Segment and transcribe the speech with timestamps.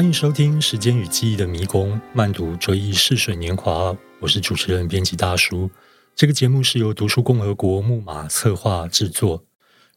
[0.00, 3.90] 欢迎收听《时间与记忆的迷宫》，慢读《追忆逝水年华》。
[4.18, 5.70] 我是主持人、编辑大叔。
[6.16, 9.44] 这个节目是由读书共和国木马策划制作。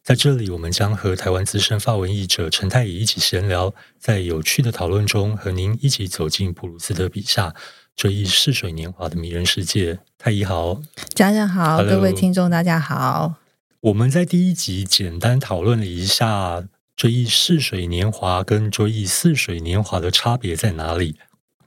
[0.04, 7.56] 在这里，我们将和台湾资深法文译者陈太乙一起闲聊，在有趣的讨论中，和您一起走进普鲁斯特笔下
[7.96, 10.00] 追忆逝水年华的迷人世界。
[10.18, 10.82] 太乙好，
[11.16, 13.36] 家人好，Hello，各位听众大家好。
[13.80, 16.66] 我们在第一集简单讨论了一下。
[16.96, 21.16] 追忆似水年华跟追忆似水年华的差别在哪里？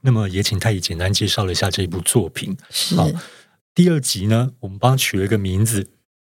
[0.01, 2.55] 那么也请太乙简单介绍了一下这一部作品。
[2.69, 2.95] 是。
[2.95, 3.09] 好，
[3.75, 5.89] 第二集呢，我们帮他取了一个名字：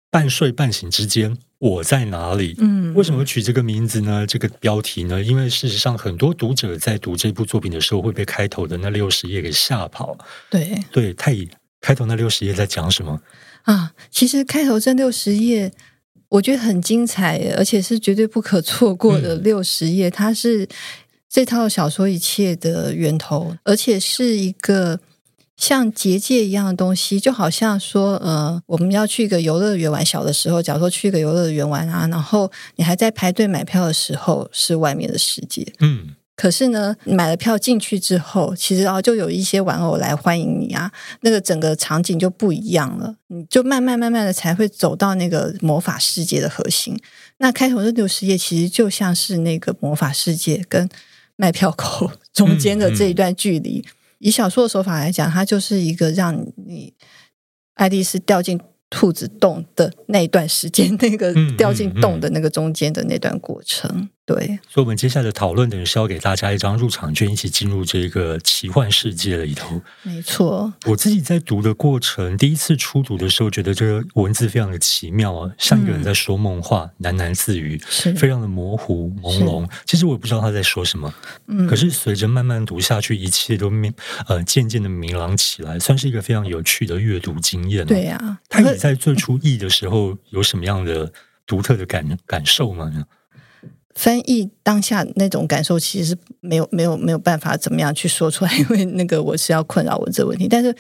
[0.09, 2.55] 半睡半醒之间，我在哪里？
[2.57, 4.25] 嗯，为什么取这个名字呢？
[4.25, 5.21] 这个标题呢？
[5.21, 10.17] 因为事实上，很多读者在读这部作品的时候，会被开头的那六十页给吓跑。
[10.49, 11.47] 对对，太乙，
[11.81, 13.21] 开头那六十页在讲什么
[13.63, 13.93] 啊？
[14.09, 15.71] 其实开头这六十页。
[16.29, 20.11] 我觉得很精彩，而且是绝对不可错过的六十页。
[20.11, 20.67] 它是
[21.29, 24.99] 这套小说一切的源头，而且是一个
[25.55, 30.05] 像结界一样的东西，就好像说，呃，我们要去一个游乐园玩。
[30.05, 35.65] 小的时候，假如说去一个游乐园玩啊，然后你还在排队买票的时候，是外面的世界。
[35.79, 36.09] 嗯。
[36.37, 46.95] 可是呢，买了票进去之后，其实啊，就有一些玩偶来欢迎你啊，那个整个场景就不一样了，你就慢慢慢慢的才会走到那个魔法世界的核心。
[47.39, 50.87] 那开头的六十页其实就像是那个魔法世界跟
[51.35, 53.79] 卖票口中间的这一段距离。
[53.79, 53.91] 嗯嗯。
[54.19, 56.93] 以小说的手法来讲，它就是一个让你
[57.73, 58.59] 爱丽丝掉进
[58.91, 64.09] 兔子洞的那一段时间，那个掉进洞的那个中间的那段过程。
[64.27, 69.81] 对，所以，我们接下来的讨论等于是要给大家一张入场券，一起进入这个奇幻世界里头。
[70.03, 79.65] 没错，我自己在读的过程，第一次初读的时候，觉得这个文字非常的奇妙啊，像一个人在说梦话，嗯、喃喃自语，是非常的模糊朦胧。
[79.85, 81.13] 其实我也不知道他在说什么，
[81.47, 83.93] 嗯，可是随着慢慢读下去，一切都明
[84.27, 87.85] 呃渐渐的明朗起来，算是一个非常有趣的阅读经验。
[87.85, 91.09] 对呀、啊，太乙在最初译的时候有什么样的
[91.45, 92.91] 独特的感感受吗？
[93.97, 100.47] 翻译当下那种感受，其实是没有没有没有办法怎么样去说出来，因为那个我是要困扰我这个问题。
[100.47, 100.73] 但是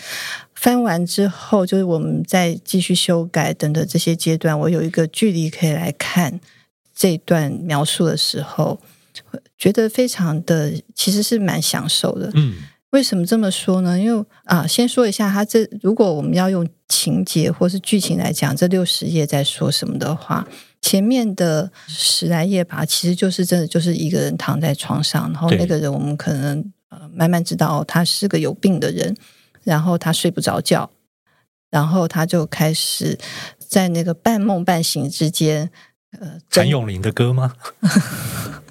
[0.53, 6.39] 翻完之后，就是我们再继续修改等等这些阶段，我有一个距离可以来看
[6.95, 8.79] 这段描述的时候，
[9.57, 12.29] 觉得非常的其实是蛮享受的。
[12.35, 12.53] 嗯，
[12.91, 13.99] 为什么这么说呢？
[13.99, 20.47] 因为啊，先说一下，他这如果我们要用情节或是剧情来讲，这六十页在说什么的话。
[20.87, 29.13] 前面的十来页吧，其实就是真的就是一个人躺在床上，然后那个人我们可能呃慢慢知道他是个有病的人，
[29.65, 30.89] 然后他睡不着觉，
[31.69, 33.19] 然后他就开始
[33.59, 35.69] 在那个半梦半醒之间，
[36.17, 37.53] 呃，谭咏麟的歌吗？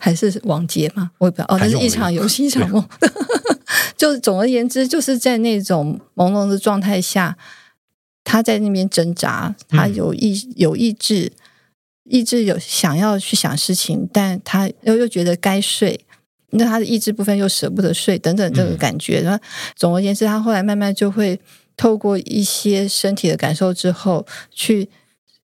[0.00, 1.12] 还是王杰吗？
[1.18, 2.84] 我也不知道哦，那是一场游戏，一场梦。
[3.96, 7.38] 就总而言之，就是在那种朦胧的状态下。
[8.24, 11.32] 他在那边挣扎，他有意、嗯、有意志，
[12.04, 16.04] 意志有想要去想事情，但他又又觉得该睡，
[16.50, 19.20] 那他的意志部分又舍不得睡，等等这个感觉。
[19.24, 19.40] 那、嗯、
[19.74, 21.38] 总而言之，他后来慢慢就会
[21.76, 24.88] 透过一些身体的感受之后，去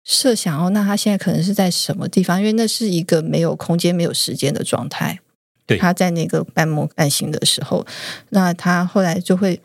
[0.03, 2.39] 设想哦，那他现在可能是在什么地方？
[2.39, 5.19] 因为那是一个没有空间、没有时间的状态。
[5.65, 7.85] 对，他在那个半梦半醒的时候，
[8.29, 9.59] 那他后来就会。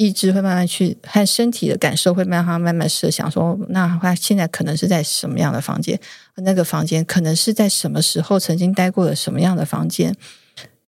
[0.00, 6.00] 意志会慢慢去，和身体的感受会慢慢慢慢设想说，那他现在可能是在什么样的房间？
[6.36, 10.16] 那个房间可能是在什么时候曾经待过了什么样的房间？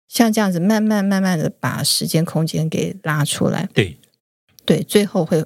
[0.07, 3.69] 像这样子，慢慢慢慢的把时间空间给拉出来。
[3.75, 3.99] 对，
[4.65, 5.45] 对，最后会。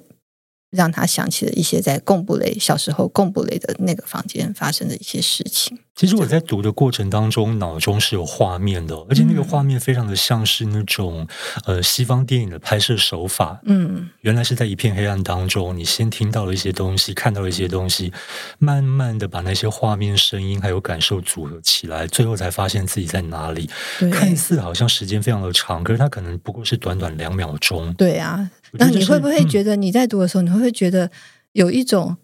[0.69, 5.79] 让他想起了一些在贡布雷小时候贡布雷的那个房间发生的一些事情。
[5.97, 11.27] 其实我在读的过程当中，脑中是有画面的，而且那个画面非常的像是那种
[11.65, 13.59] 呃西方电影的拍摄手法。
[13.65, 18.13] 嗯，原来是在一片黑暗当中，你先听到了一些东西，看到了一些东西，
[18.59, 23.67] 慢慢的把那些画面、声音还有感受组合起来，最后才发现自己在哪里。
[24.11, 27.91] 看似好像时间非常的长，可是它可能不过是短短两秒钟。
[27.95, 28.47] 对啊。
[28.73, 31.09] 那你会不会觉得你在读的时候，你会不会觉得
[31.53, 32.17] 有一种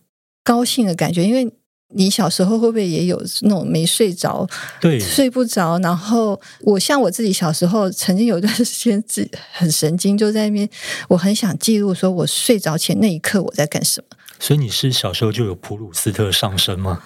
[0.44, 1.24] 高兴的感觉？
[1.24, 1.52] 因为
[1.96, 4.48] 你小时候会不会也有那种没睡着，
[4.82, 5.78] 对，睡不着？
[5.80, 10.70] 然后我像我自己小时候，曾经有一段时间自很神经，就在那边，
[11.08, 14.18] 我很想记录说我睡着前那一刻我在干什么。
[14.44, 17.02] 所以你是小时候就有普鲁斯特上身吗？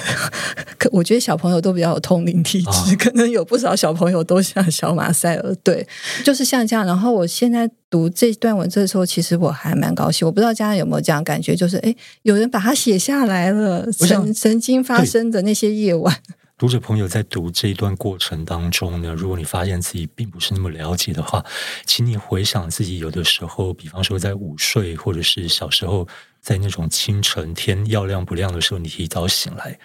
[0.78, 5.86] 可我觉得小朋友都比较有通灵体质，哦，可能有不少小朋友都像小马赛尔，对，
[6.24, 6.86] 就是像这样。
[6.86, 10.26] 然后我现在读这段文字的时候，其实我还蛮高兴。
[10.26, 16.22] 我不知道家人有没有这样感觉，就是哎，有人把它写下来了，曾曾经发生的那些夜晚。
[16.56, 21.44] 读者朋友在读这一段过程当中呢，如果你发现自己并不是那么了解的话，
[21.84, 26.08] 请你回想自己有的时候，比方说在午睡，或者是小时候
[26.42, 29.78] 在那种清晨天要亮不亮的时候，你提早醒来，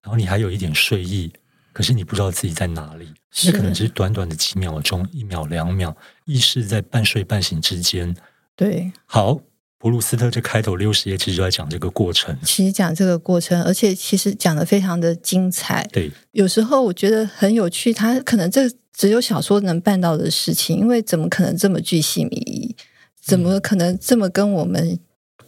[0.00, 1.32] 然后你还有一点睡意，
[1.72, 3.12] 可是你不知道自己在哪里，
[3.44, 8.16] 那可能只是短短的几秒钟，一秒两秒，意识在半睡半醒之间。
[8.56, 9.40] 对，好。
[9.80, 15.88] 普鲁斯特这开头六十页其实就在讲这个过程，其实讲这个过程，而且其实讲的非常的精彩。
[15.92, 22.74] 对，有时候我觉得很有趣，他可能这只有小说能办到的事情，因为怎么可能这么巨细靡遗？
[23.22, 24.98] 怎么可能这么跟我们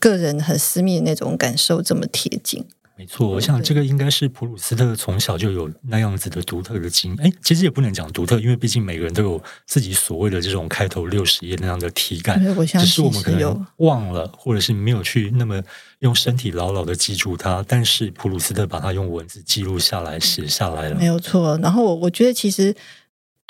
[0.00, 2.66] 个人很私密的那种感受这么贴近？
[2.96, 7.26] 没错，我想这个应该是普鲁斯特从小就有那样子的独特的经验。
[7.26, 12.38] 哎，其实也不能讲独特，因为毕竟每个人都有自己所谓的这种开头六十页那样的体感，
[12.78, 15.62] 只是我们可能忘了，或者是没有去那么
[16.00, 17.64] 用身体牢牢的记住它。
[17.66, 21.56] 但是普鲁斯特把它用文字记录下来，写下来了，没有错。
[21.62, 22.74] 然后我我觉得其实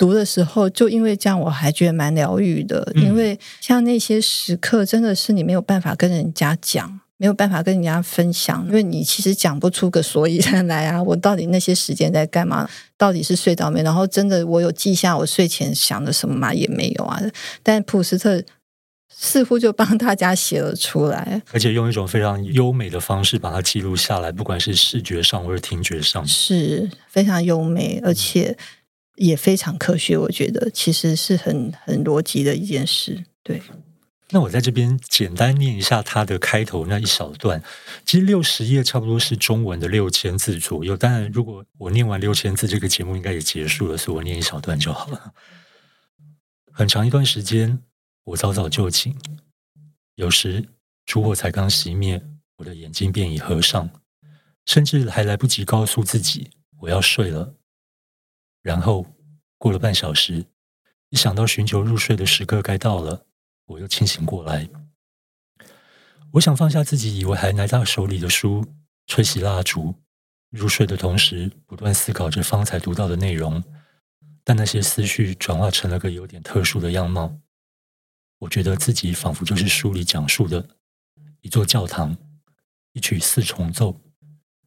[0.01, 6.99] 读的时候，就因为这样，我还觉得蛮疗愈的，嗯，因为像那些时刻，真的是你没有办法跟人家讲。
[7.21, 11.03] 没有办法跟人家分享，因为你其实讲不出个所以然来啊！
[11.03, 12.67] 我到底那些时间在干嘛？
[12.97, 13.83] 到底是睡着没？
[13.83, 16.51] 然后真的我有记下我睡前想的什么吗？
[16.51, 17.21] 也没有啊。
[17.61, 18.41] 但普斯特
[19.13, 28.57] 似乎就帮大家写了出来，而且用一种非常优美的方式把它记录下来，不管是视觉上或者听觉上，是非常优美，而且
[29.21, 30.17] 也非常科学。
[30.17, 33.61] 我觉得其实是很很逻辑的一件事，对。
[34.33, 37.61] 那我在这边简单念一下它的开头那一小段，
[38.05, 40.95] 其实六十页差不多是中文的六千字左右。
[40.95, 45.33] 当然，如果我念完六千字，这个节目应该也结束了，所以我念一小段就好了。
[46.71, 47.79] 很长一段时间，
[48.23, 49.13] 我早早就寝，
[50.15, 50.65] 有时
[51.05, 52.23] 烛火才刚熄灭，
[52.57, 53.89] 我的眼睛便已合上，
[54.65, 57.53] 甚至还来不及告诉自己我要睡了。
[58.61, 59.05] 然后
[59.57, 60.45] 过了半小时，
[61.09, 63.25] 一想到寻求入睡的时刻该到了。
[63.65, 64.69] 我又清醒过来，
[66.31, 68.65] 我想放下自己以为还拿在手里的书，
[69.07, 69.95] 吹熄蜡烛，
[70.49, 73.63] 入睡的同时不断思考着方才读到的内容，
[74.43, 77.39] 但那些思绪转化成了个有点特殊的样貌。
[78.39, 80.67] 我觉得自己仿佛就是书里讲述的
[81.39, 82.17] 一座教堂，
[82.91, 84.01] 一曲四重奏，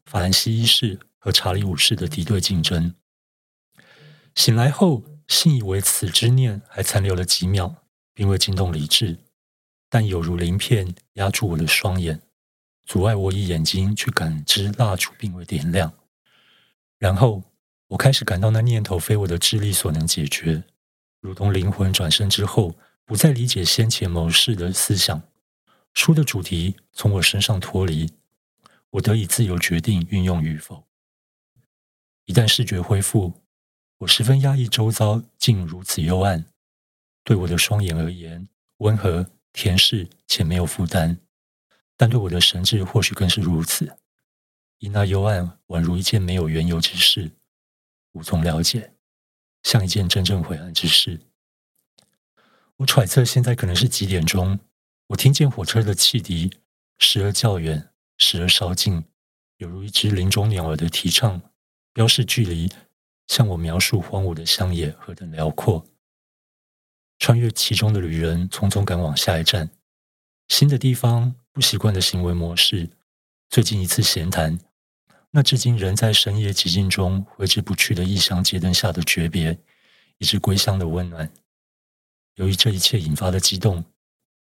[0.07, 2.95] 法兰西一世和查理五世的敌对竞争。
[4.35, 7.77] 醒来后，信以为此之念还残留了几秒。
[8.17, 9.19] 并未惊动理智，
[9.91, 12.23] 但有如鳞片压住我的双眼，
[12.87, 15.93] 阻碍我以眼睛去感知蜡烛并未点亮。
[16.97, 17.43] 然后
[17.89, 20.63] 我开始感到那念头非我的智力所能解决，
[21.21, 25.21] 如同灵魂转生之后不再理解先前某事的思想。
[25.93, 28.13] 书的主题从我身上脱离，
[28.91, 30.85] 我得以自由决定运用与否。
[32.27, 33.33] 一旦视觉恢复，
[34.05, 36.45] 我十分压抑周遭竟如此幽暗。
[37.23, 38.47] 对我的双眼而言，
[38.79, 41.17] 温和、甜适且没有负担；
[41.97, 43.97] 但对我的神智或许更是如此，
[44.79, 47.31] 因那幽暗宛如一件没有缘由之事，
[48.13, 48.93] 无从了解，
[49.63, 51.19] 像一件真正晦暗之事。
[52.77, 54.61] 我揣测现在可能是几点钟？
[55.07, 56.59] 我听见火车的汽笛，
[56.99, 59.03] 时而较远，时而稍近，
[59.57, 61.41] 有如一只林中鸟儿的啼唱，
[61.95, 62.71] 标示距离，
[63.27, 65.85] 向我描述荒芜的乡野何等辽阔。
[67.19, 69.71] 穿越其中的旅人匆匆赶往下一站，
[70.49, 72.91] 新的地方，不习惯的行为模式。
[73.49, 74.59] 最近一次闲谈，
[75.31, 79.59] 那至今仍在深夜寂静中挥之不去的异乡街灯下的诀别，
[80.19, 81.33] 以及归乡的温暖。
[82.35, 83.85] 由于这一切引发的激动，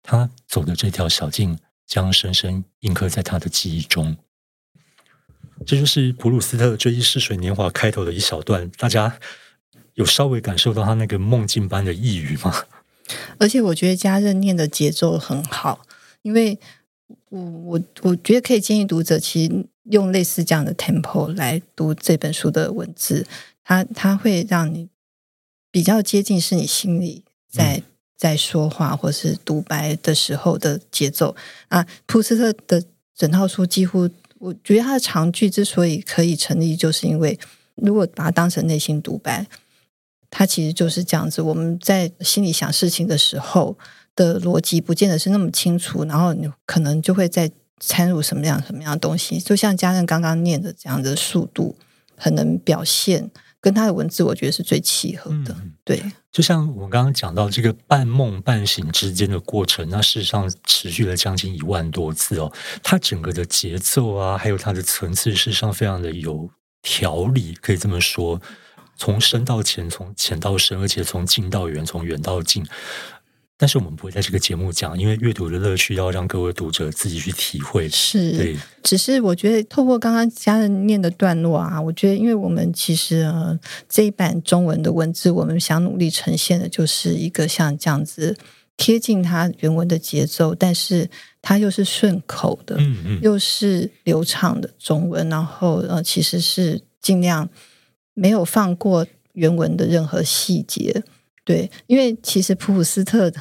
[0.02, 4.18] 他走的这条小径将深深印刻在他的记忆中。
[5.66, 9.18] 这就是普鲁斯特《追忆似水年华》开头的一小段，大家。
[9.96, 12.52] 有稍微感受到他那个梦境般的抑郁吗？
[13.38, 15.86] 而且我觉得家任念的节奏很好，
[16.24, 16.58] 因为
[17.30, 23.28] 我我我觉得可以建议读者其实用类似这样的 tempo 来读这本书的文字，
[23.64, 24.90] 它它会让你
[25.70, 27.84] 比较接近是你心里在、嗯、
[28.18, 31.36] 在说话或是独白的时候的节奏
[31.68, 31.86] 啊。
[32.08, 32.84] 普斯特的
[33.16, 34.10] 整套书几乎，
[34.44, 37.40] 我觉得他的长句之所以可以成立，就是因为
[37.76, 39.48] 如果把它当成内心独白。
[40.36, 43.78] 它其实就是这样子，我们在心里想事情的时候
[44.16, 49.38] 的逻辑不见得是那么清楚，然后你可能就会再掺入什么样什么样的东西。
[49.38, 51.76] 就像家人刚刚念的这样的速度，
[52.18, 53.30] 很能表现
[53.64, 55.56] 跟他的文字，我觉得是最契合的。
[55.58, 56.04] 嗯、对，
[56.34, 62.52] 就像我们刚刚讲到这个半梦半醒之间的过程，那事实上持续了将近一万多次哦。
[62.84, 66.50] 它整个的节奏啊，还有它的层次，事实上非常的有
[66.82, 68.42] 条理，可以这么说，
[68.98, 72.66] 从深到浅，从浅到深，而且从近到远，从远到近。
[73.64, 77.88] 但是我们不会在这个节目讲，因为阅读的乐趣要让各位读者自己去体会。
[77.88, 78.58] 是，对。
[78.84, 88.36] 只是我觉得透过刚刚家人念的段落啊，我觉得，因为我们其实呃这一版中文的文字，我们想努力呈现的就是一个像这样子
[88.76, 91.10] 贴近它原文的节奏，但是
[91.42, 97.48] 它又是顺口的，嗯嗯，又是流畅的中文，然后呃，其实是尽量
[98.14, 101.02] 没有放过原文的任何细节。
[101.46, 103.32] 对，因为其实普鲁斯特，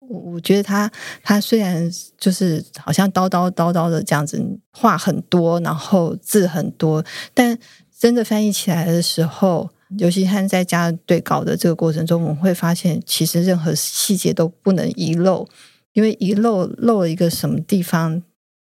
[0.00, 0.90] 我我觉得他
[1.22, 4.42] 他虽然就是好像叨叨叨叨的这样子，
[4.72, 7.58] 话很多，然后字很多，但
[7.96, 15.48] 真的翻译起来的时候，尤其他在家对稿的这个过程中，我们会发现，其实任何细节都不能遗漏，
[15.92, 18.22] 因为遗漏漏了一个什么地方，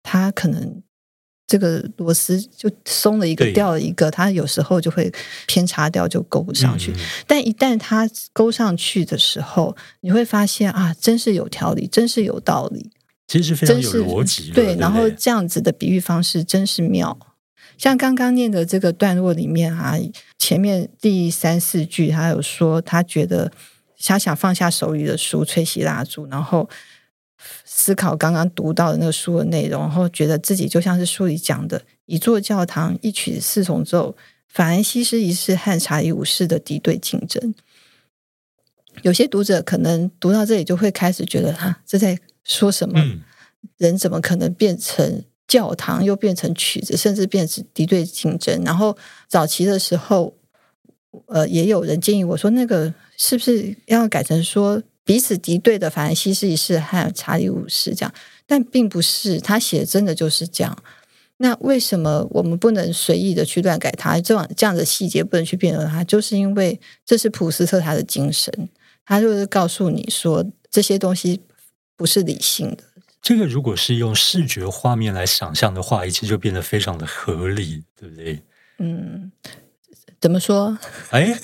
[0.03, 0.83] 他可能。
[1.47, 5.13] 这个螺丝就松了一个，掉了一个，它有时候就会
[5.47, 6.91] 偏差掉，就勾不上去。
[6.91, 12.91] 嗯、但一旦它勾上去的时候，你会发现啊，真是有条理，真是有道理，
[13.29, 14.51] 其实是非常有逻辑。
[14.51, 17.17] 对，对，然后这样子的比喻方式真是妙。
[17.79, 19.97] 像刚刚念的这个段落里面啊，
[20.39, 23.53] 前面第三四句，他有说他觉得
[24.05, 26.69] 他想放下手里的书，吹熄蜡烛，然后。
[27.65, 34.17] 思考刚刚读到的那个书的内容，然后觉得自己就像是书里讲的，一座教堂，一曲四重奏，
[34.49, 37.55] 法兰西斯一世和查理五世的敌对竞争。
[39.03, 42.99] 有些读者可能读到这里就会开始觉得，哈，这在说什么？
[42.99, 43.21] 嗯、
[43.77, 48.63] 人怎么可能变成教堂，又变成曲子，甚至变成敌对竞争？
[48.65, 48.97] 然后
[49.29, 50.35] 早期的时候，
[51.27, 54.83] 呃，也有人建议我说，那个是不是要改成说？
[55.07, 58.13] 彼此敌对的法兰西斯一世和查理五世这样，
[58.45, 60.77] 但并不是他写真的就是这样。
[61.37, 64.21] 那为什么我们不能随意的去乱改它？
[64.21, 68.69] 这样这样的细节不能去变动它，就是因为这是普斯特他的精神，
[69.05, 71.41] 他就是告诉你说这些东西
[71.97, 72.83] 不是理性的。
[73.23, 78.43] 这个如果是用视觉画面来想象的话，一切就变得非常的合理，对不对？
[78.79, 79.31] 嗯，
[80.21, 80.77] 怎么说？
[81.11, 81.39] 哎。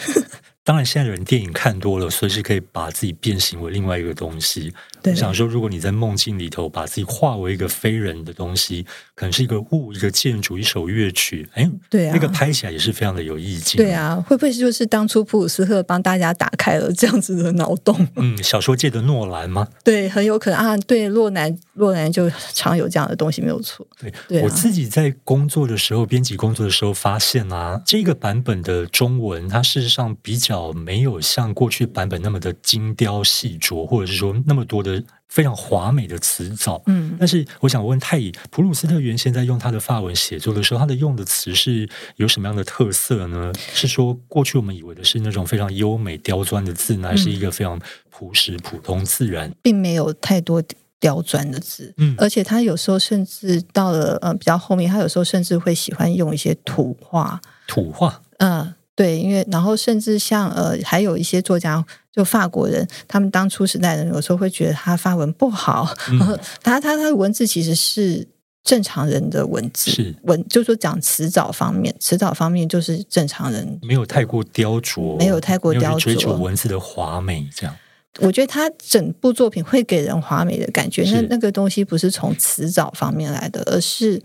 [0.65, 4.73] 当然，现在的人电影看多了，随时可以把自己变形为另外一个东西。
[5.05, 13.77] 我想说，如果你在梦境里头把自己化为一个非人的东西，可能是一个物、一个建筑、一首乐曲，哎，对啊，那个拍起来也是非常的有意境。
[13.77, 18.07] 对啊，会不会就是当初普鲁斯特帮大家打开了这样子的脑洞？
[18.15, 19.67] 嗯，小说界的诺兰吗？
[19.83, 20.77] 对，很有可能啊。
[20.87, 23.85] 对，诺兰，诺兰就常有这样的东西，没有错。
[24.01, 35.01] 对，对啊，我自己在工作的时候，编辑工作的时候，发现啊，这个版本的中文，它事实上比较没有像过去版本那么的精雕细琢，或者是说那么多的。
[35.33, 43.51] 非常华美的词藻，嗯，但是我想问太乙，普鲁斯特原先在用他的法文写作的时候，他的用的词是有什么样的特色呢？
[43.73, 47.81] 是说过去我们以为的是那种非常优美刁钻的字呢，还是一个非常
[48.11, 50.63] 朴实普通自然，并没有太多
[51.01, 58.75] 刁钻的字，嗯，而且他有时候甚至到了呃比较后面，他有时候甚至会喜欢用一些土话，土话，嗯。
[58.95, 61.83] 对，因为然后甚至像呃，还有一些作家，
[62.13, 66.19] 就法国人，他们当初时代人有时候会觉得他发文不好，嗯、
[66.63, 68.29] 他他他的文字其实是
[68.63, 77.75] 正常人的文字，是文，就是说讲词藻方面，词藻方面就是正常人，没有太过雕琢，没有太过雕琢，追求文字的华美，这样。
[78.19, 84.21] 我觉得他整部作品会给人华美的感觉，那那个东西不是从词藻方面来的，而是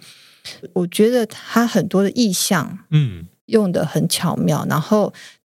[0.73, 3.25] 我觉得他很多的意象，嗯。
[3.47, 5.13] 用的很巧妙，然后，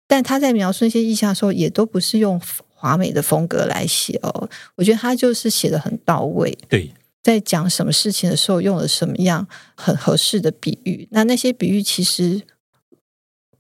[0.08, 2.42] 但他在描述一些意象的时候，也都不是用
[2.74, 4.50] 华美的风格来写哦。
[4.76, 6.58] 我觉得他就是写的很到位。
[6.68, 6.92] 对，
[7.22, 11.08] 在讲什么事情的时候，用了什么样很合适的比喻。
[11.12, 12.42] 那那些比喻其实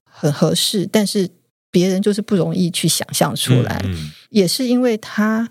[0.03, 1.29] 很合适，但是
[1.69, 3.81] 别人就是不容易去想象出来。
[3.83, 4.12] 嗯嗯。
[4.29, 5.50] 也是因为他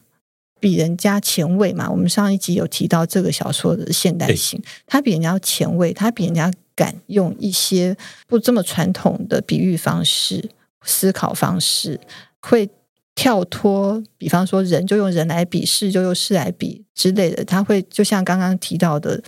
[0.61, 1.90] 比人家前卫嘛。
[1.90, 6.52] 我们上一集有提到这个小说的现代性，他比人家前卫，他比人家。
[6.78, 7.97] 敢用一些
[8.28, 10.49] 不这么传统的比喻方式、
[10.85, 11.99] 思考方式，
[12.40, 12.70] 会
[13.16, 14.00] 跳脱。
[14.16, 17.44] 比方说，人就用人来比，事就用事来比之类的。
[17.44, 19.20] 他会就像刚刚提到的，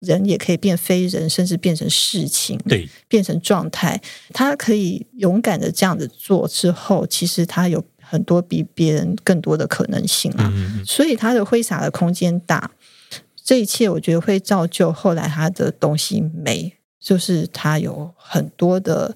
[0.00, 4.00] 人也可以变非人，甚至变成事情，对，变成状态。
[4.32, 10.50] 他可以勇敢的这样子做之后，其实他有很多比别人更多的可能性啊。
[10.54, 12.70] 嗯嗯，所以他的挥洒的空间大，
[13.44, 16.72] 这一切我觉得会造就后来他的东西美。
[17.04, 19.14] 就是它有很多的，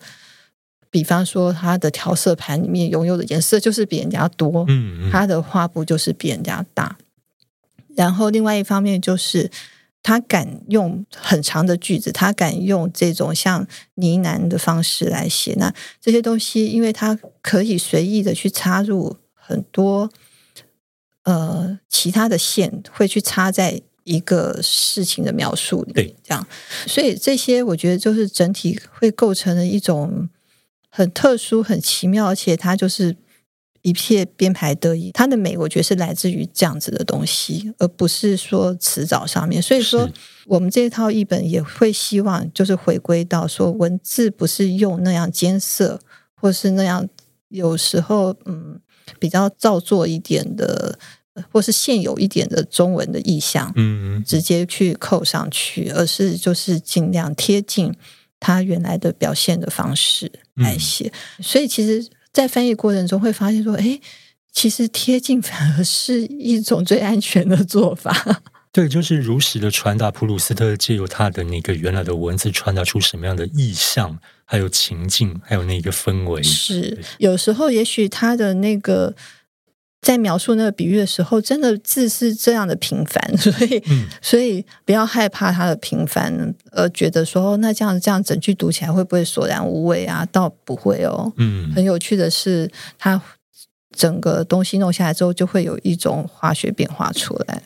[0.90, 6.98] 比方说它的调色盘里面拥有的颜色就是比人家多，嗯，它的画布就是比人家大。
[7.96, 9.50] 然后另外一方面就是
[10.02, 15.54] 他敢用很长的句子，他敢用这种像呢喃的方式来写。
[15.58, 20.10] 那这些东西，因为他可以随意的去插入很多
[21.24, 26.46] 呃其他的线，会去插在一个事情的描述里面，这样。
[26.86, 30.28] 所以这些我觉得就是整体会构成了一种
[30.88, 33.16] 很特殊、很奇妙，而且它就是。
[33.82, 39.62] 一切编排得宜，它的美，我觉得是来自于这样子的东西，而不是说词藻上面。
[39.62, 40.06] 所以说，
[40.46, 46.00] 我们这一套译本也会希望，就是回归到说，文字不是用那样艰涩，
[46.34, 47.08] 或是那样
[47.48, 48.80] 有时候嗯
[49.20, 50.98] 比较造作一点的，
[51.50, 57.94] 或是现有一点的中文的意象，嗯，直接去扣上去，而是就是尽量贴近
[58.40, 61.12] 它原来的表现的方式来写。
[61.40, 62.08] 所以其实。
[62.30, 63.98] 在翻译过程中会发现说，哎，
[64.52, 68.14] 其实贴近反而是一种最安全的做法。
[68.70, 76.40] 对，就是如实的传达普鲁斯特借由他的那个原来的文字传达出什么样的意象，还有情境，还有那个氛围。
[76.42, 79.16] 是，有时候也许他的那个。
[80.00, 90.24] 在描述那个比喻的时候，真的字是这样的平凡， 所以，嗯、所以不要害怕它的平凡，而觉得说，那这样这样整句读起来会不会索然无味啊？
[90.30, 91.32] 倒不会哦。
[91.36, 93.20] 嗯，很有趣的是，它
[93.90, 97.60] 整个东西弄下来之后，就会有一种化学变化出来。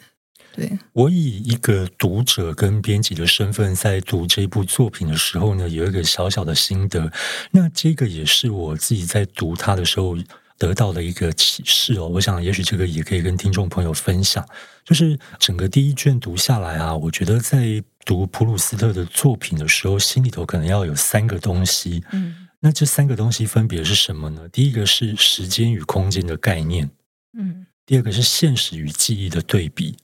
[0.57, 7.12] 对，我以一个读者跟编辑的身份，在读这部作品的时候呢，有一个小小的心得。
[7.51, 10.17] 那这个也是我自己在读它的时候。
[10.59, 14.47] 得到了一个启示哦，我想也许这个也可以跟听众朋友分享。
[14.85, 22.03] 就是整个第一卷读下来啊，我觉得在读普鲁斯特的作品的时候，心里头可能要有三个东西。
[22.13, 24.49] 嗯，那这三个东西分别是什么呢？
[24.49, 26.91] 第一个是时间与空间的概念，
[27.39, 29.97] 嗯，第二个是现实与记忆的对比，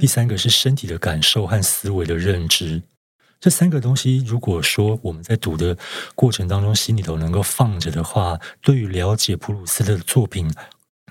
[0.00, 2.82] 第三个是身体的感受和思维的认知。
[3.38, 5.76] 这三个东西，如果说我们在读的
[6.14, 10.50] 过程当中心里头能够放着的话，对于了解普鲁斯特的作品，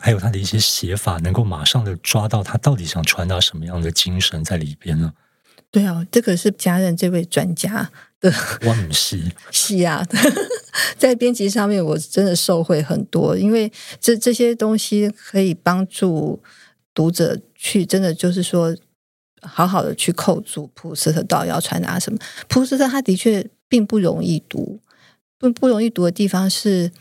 [0.01, 5.13] 还有他的一些写法，能够马上的抓到他到底想传达什么样的精神在里边呢？
[5.69, 10.05] 对啊，这个是家人这位专家的关系是啊，
[10.97, 16.41] 在编辑上面我真的受惠很多，因为这这些东西可以帮助
[16.93, 18.75] 读者去真的就是说。
[19.47, 22.19] 好好的去扣住普鲁斯特到底要传达什么？
[22.47, 24.79] 普鲁斯特他的确并不容易读，
[25.37, 26.91] 不不容易读的地方是，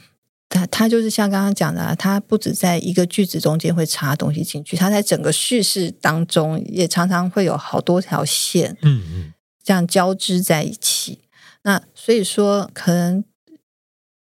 [0.48, 11.20] 他他就是像刚刚讲的，他不止在一个句子中间会插东西进去，他在整个叙事当中也常常会有好多条线，嗯嗯，这样交织在一起。
[11.62, 13.24] 那所以说，可能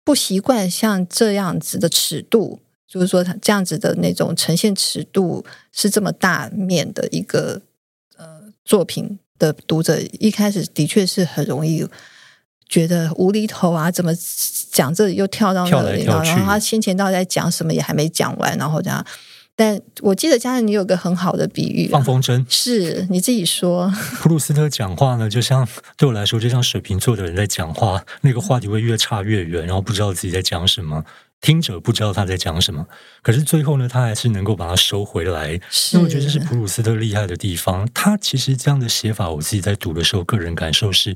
[0.04, 7.62] 不习惯像这样子的尺度，就是说他这样子的那种呈现尺度是这么大面的一个。
[8.70, 11.84] 作品的读者一开始的确是很容易
[12.68, 14.12] 觉得无厘头啊，怎么
[14.72, 19.04] 讲这里又跳到那里，跳跳然后他先前到底在讲什么也还没讲完，然后这样。
[19.56, 23.92] 但我记得嘉仁，你有个很好的比喻，放风筝，是你自己说。
[24.22, 31.04] 普鲁斯特讲话呢，就像对我来说，就像水瓶座的人在讲话，那个话题会越差越远，然后不知道自己在讲什么。
[31.42, 32.86] 听者不知道他在讲什么，
[33.22, 35.60] 可是最后呢，他还是能够把它收回来。
[35.70, 37.88] 是，那我觉得这是普鲁斯特厉害的地方。
[37.94, 41.16] 他其实这样的写法，我自己在读的时候，个人感受是，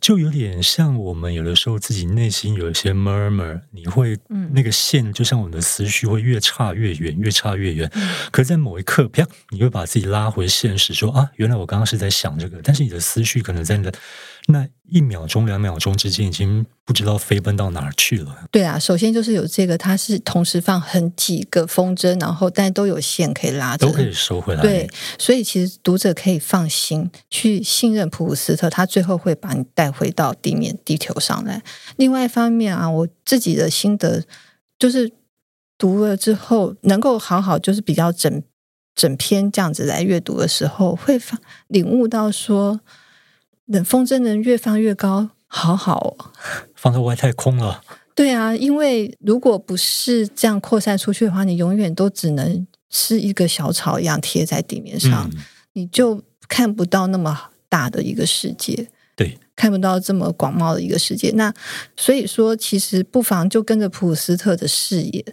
[0.00, 7.90] 就有点像我们有的时候自己内心有一些 murmur，你会嗯那个线，就像我们的思绪会越差越远，越差越远。
[7.94, 13.90] 嗯、可是在某一刻，啪，你会把自己拉回现实，说啊，原来我刚刚是在想这个，但是你的思绪可能在那。
[14.50, 18.34] 那一秒钟、两秒钟之间，已经不知道飞奔到哪儿去了。
[18.50, 24.62] 对啊，首先就是有这个，它是同时放很几个风筝，然后但都有线可以拉着，都可以收回来。
[24.62, 31.62] 对，所以其实读者可以放心去信任普鲁斯特，他最后会把你带回到地面、地球上来。
[31.96, 34.22] 另外一方面啊，我自己的心得
[34.78, 35.10] 就是
[35.76, 38.42] 读了之后，能够好好就是比较整
[38.94, 42.80] 整篇这样子来阅读的时候，会发领悟到说。
[43.70, 46.32] 等风筝能越放越高，好好哦，
[46.74, 47.82] 放到外太空了。
[48.18, 55.38] 对啊，因为如果不是这样扩散出去的话，你永远都只能是一个小草一样贴在地面上，嗯、
[55.74, 58.88] 你就看不到那么大的一个世界。
[59.14, 61.30] 对，看不到这么广袤的一个世界。
[61.36, 61.54] 那
[61.96, 65.24] 所以说，其实不妨就跟着普鲁斯特的视野。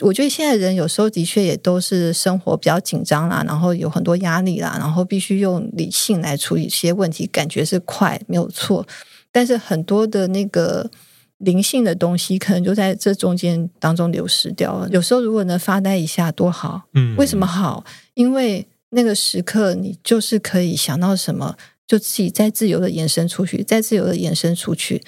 [0.00, 8.84] 我觉得现在人有时候的确也都是生活比较紧张啦，然后有很多压力啦，然后必须用理性来处理一些问题，感觉是快没有错，
[9.30, 10.90] 但是很多的那个
[11.42, 14.88] 灵性的东西可能就在这中间当中流失掉了。
[14.90, 17.84] 有时候如果能发呆一下多好，嗯，为什么好？
[18.14, 25.02] 因为那个时刻你就是可以想到什么就自己再自由的延伸出去，再自由的延伸出去。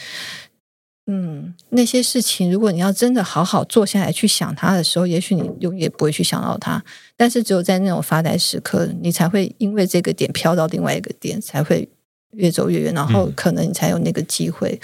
[1.07, 6.83] 嗯，那些事情，如果你要真的好好坐下来去想它的时候，也许你永远不会去想到它。
[7.15, 11.87] 但是只有在那种发呆时刻，你才会因为这个点飘到另外一个点，才会
[12.31, 14.81] 越走越远，然后可能你才有那个机会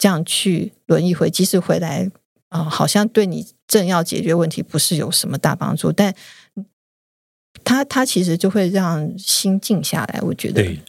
[0.00, 1.30] 这样去轮一回。
[1.30, 2.10] 即使回来
[2.48, 6.12] 啊、呃，好像对你正要解决问题不是有什么大帮助，但
[7.62, 10.20] 它它其实就会让心静下来。
[10.22, 10.80] 我觉得对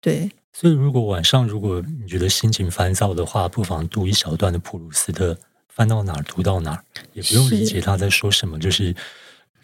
[0.00, 0.30] 对。
[0.52, 8.94] 所以，如果晚上如果你觉得心情烦躁的话，不妨读一小段的普鲁斯特，翻到哪儿读到哪儿，也不用理解他在说什么，就是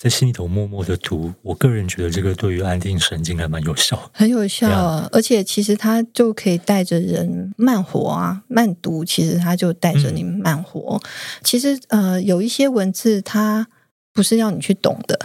[0.03, 1.33] 在心里头默默的读。
[1.43, 5.09] 我个人觉得这个对于安定神经还蛮有效，很有效啊！
[5.13, 11.01] 而且其实它就可以带着人慢活啊，慢读，其实它就带着你慢活。
[11.05, 11.09] 嗯、
[11.45, 13.69] 其实呃，有一些文字，它
[14.13, 15.17] 不是要你去懂的。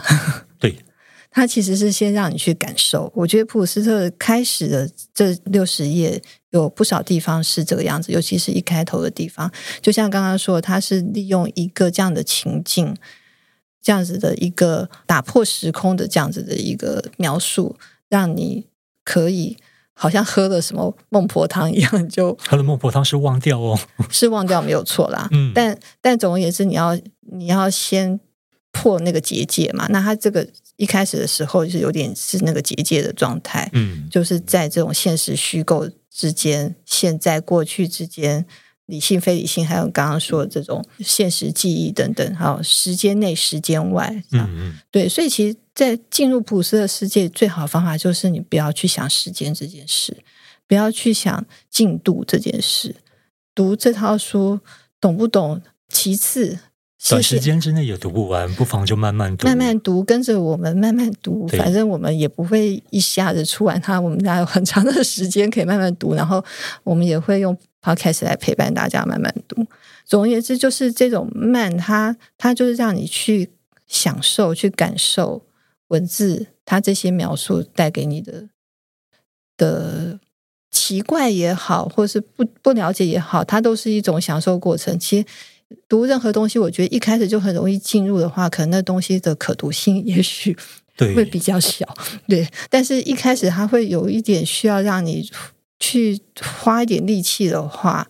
[0.59, 0.75] 对。
[1.29, 3.11] 它其实是先让你去感受。
[3.15, 12.95] 我觉得普鲁斯特开始的这六十页有不少地方是这个样子，尤其是一开头的地方，就像刚刚说，他是利用一个这样的情境，
[13.87, 17.77] 这样子的一个打破时空的这样子的一个描述，
[18.09, 18.65] 让你
[19.05, 19.55] 可以
[19.93, 23.79] 好像喝了什么孟婆汤一样，就喝了孟婆汤是忘掉哦，
[24.11, 25.29] 是忘掉没有错啦。
[25.31, 26.99] 嗯，但但总而言之，你要
[27.31, 28.19] 你要先
[28.73, 29.87] 破那个结界嘛。
[29.89, 30.45] 那他这个。
[30.77, 38.45] 一开始的时候就是有点是那个结界的状态，嗯，就是在这种现实虚构之间、现在过去之间、
[38.87, 50.17] 理性非理性，还有刚刚说的这种现实记忆等等，还有时间内、时间外，嗯嗯，对，所以其实，在进入普鲁斯特世界最好的方法就是你不要去想时间这件事，
[50.67, 52.95] 不要去想进度这件事，
[53.53, 54.59] 读这套书
[54.99, 55.61] 懂不懂？
[55.89, 56.59] 其次。
[57.09, 59.47] 短时间之内也读不完，不妨就慢慢读。
[59.47, 61.47] 慢慢读，跟着我们慢慢读。
[61.49, 66.15] 反正我们也不会一下子出完它，我们还有很长的时间可以慢慢读。
[66.15, 66.43] 然后
[66.83, 67.55] 我们也会用
[67.87, 69.65] Podcast 来陪伴大家慢慢读。
[70.05, 73.49] 总而言之，就是这种慢，它它就是让你去
[73.87, 75.45] 享受、去感受
[75.87, 78.49] 文字，它这些描述带给你的
[79.55, 80.19] 的
[80.71, 84.99] 奇怪也好，或是不不了解也好，它都是一种享受过程。
[84.99, 85.25] 其实。
[85.89, 90.55] 读任何东西，我觉得一开始就很容易进入的话，可能那东西的可读性也许
[91.13, 91.85] 会比较小，
[92.25, 92.39] 对。
[92.39, 95.29] 对，但是一开始它会有一点需要让你
[95.79, 98.07] 去花一点力气的话，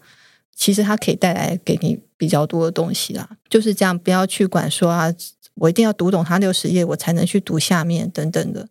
[0.56, 3.30] 其实它可以带来给你比较多的东西啦。
[3.50, 5.14] 就是这样，不要去管说啊，
[5.56, 8.68] 我一定要读懂它六十页，我才能去读下面等等的。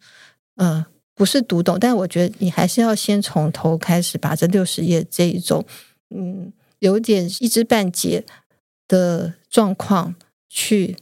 [0.57, 5.65] 嗯、呃，不是读懂，但我觉得你还是要先从头开始，把这六十页这一种，
[6.11, 8.25] 嗯，有点一知半解。
[8.89, 10.15] 的状况
[10.49, 10.97] 去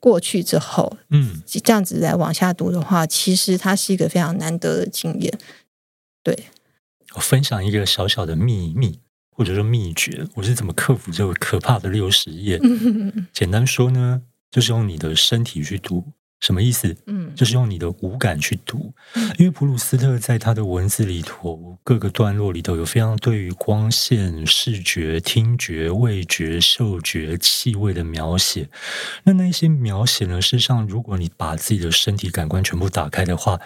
[0.00, 5.38] 过去之后，嗯，这样子来往下读的话，其实它是一个非常难得的经验。
[6.22, 6.36] 对，
[7.14, 8.98] 我分享一个小小的秘密，
[9.30, 12.60] 或者说秘诀，我是怎么克服这个可怕的六十页。
[13.32, 16.04] 简单说呢，就是用你的身体去读。
[16.40, 16.96] 什么意思？
[17.04, 18.94] 嗯，就是用你的五感去读，
[19.38, 28.70] 因为普鲁斯特在他的文字里头各个段落里头有非常对于光线、视觉、听觉、味觉、嗅觉、气味的描写。
[29.24, 33.60] 那那些描写呢，事实上，如果你把自己的身体感官全部打开的话。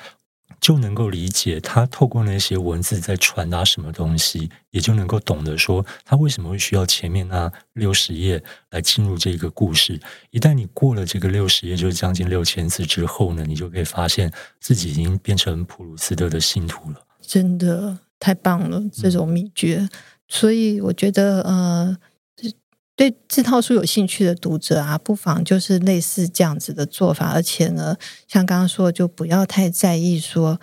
[0.64, 10.00] 就能够理解他透过那些文字在传达什么东西，也就能够懂得说他为什么会需要前面那六十页来进入这个故事。
[10.30, 16.96] 一旦你过了这个六十页，就是将近六千字之后呢，你就可以发现自己已经变成普鲁斯特的信徒了。
[17.20, 19.86] 真的太棒了，这种秘诀。
[20.28, 21.98] 所以我觉得，呃。
[22.96, 27.96] 对这套书有兴趣的读者啊，不妨就是类似这样子的做法，而且呢，
[28.28, 30.60] 像刚刚说的，就不要太在意说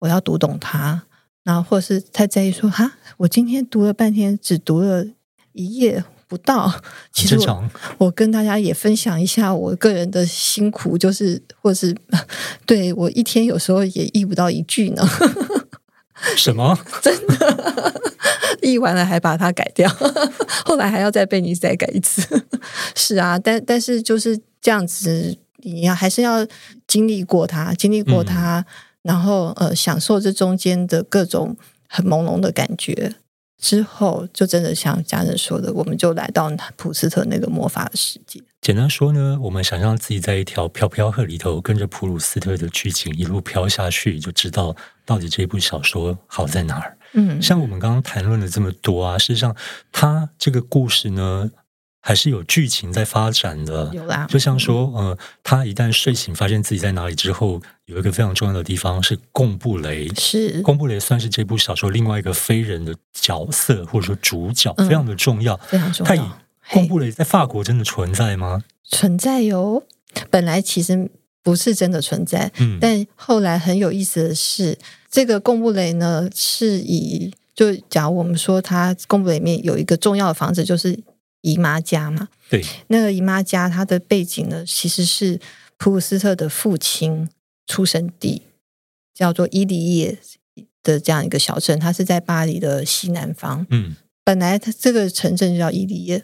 [0.00, 1.02] 我要读懂它，
[1.42, 5.06] 然后或是太在意说哈，我今天读了半天，只读了
[5.52, 6.70] 一页不到。
[7.12, 11.96] 其实我，我跟大家也分享一下我个人的辛苦，就是或是
[12.66, 15.02] 对我一天有时候也译不到一句呢。
[16.36, 16.78] 什么？
[17.02, 18.00] 真的？
[18.62, 19.88] 译完了还把它改掉，
[20.66, 22.22] 后来还要再被你再改一次。
[22.94, 26.46] 是啊，但但是就是这样子，你要还是要
[26.86, 28.64] 经历过它，经历过它，嗯、
[29.02, 31.56] 然后呃，享受这中间的各种
[31.88, 33.14] 很朦胧的感觉
[33.58, 38.42] 之后，就真的像家人说的，我们就来到普斯特那个魔法的世界。
[38.60, 46.98] 简单说呢，我们想象自己在一条飘飘河里头，跟着普鲁斯特的剧情一路飘下去，就知道到底这部小说好在哪儿。
[47.14, 49.56] 嗯，像我们刚刚谈论了这么多啊，事实上，
[49.90, 51.50] 他这个故事呢，
[52.02, 53.90] 还是有剧情在发展的。
[53.94, 60.06] 有啦，就像说，呃，他一旦睡醒，发现自己在哪里之后，有一个非常重要的地方是贡布雷。
[60.10, 66.39] 是贡布雷算是这部小说另外一个非人的角色，或者说主角，嗯、非常的重要，非常重要。
[66.72, 68.64] 贡布雷在法国真的存在吗？
[68.84, 69.82] 存在哟，
[70.30, 71.10] 本来其实
[71.42, 74.78] 不是真的存在，嗯，但后来很有意思的是，
[75.10, 80.98] 这个贡布雷呢是以就假如我们说它贡布雷里面有一个重要的房子，就是
[81.42, 85.40] 姨妈家嘛，对，那个姨妈家它的背景呢，其实是
[85.76, 87.28] 普鲁斯特的父亲
[87.66, 88.42] 出生地，
[89.14, 90.18] 叫做伊利耶
[90.82, 96.22] 的这样一个小镇，它是在巴黎的西南方，嗯，本来它这个城镇就叫伊利耶。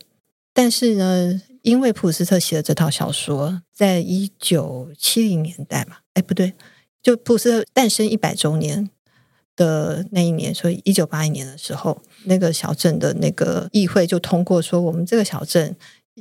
[0.56, 6.54] 但是呢，因为普鲁斯特写的这套小说，在一九七零年代嘛，哎，不对，
[7.02, 8.88] 就普斯特诞生一百周年
[9.54, 15.76] 的那一年，所以一九八一年的时候，那个小镇的那个议会就通过说，我们这个小镇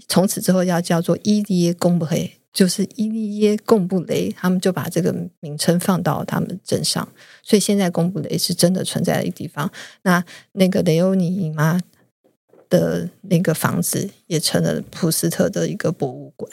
[0.10, 7.08] 从此之后要叫做伊利耶贡布雷，就是伊利耶贡布雷，他们就把这个名称放到他们镇上，
[7.42, 9.72] 所以现在贡布雷是真的存在的一个地方。
[10.02, 10.22] 那
[10.52, 11.80] 那个雷欧尼姨妈。
[12.70, 16.52] 的那个房子也成了普斯特的一个博物馆。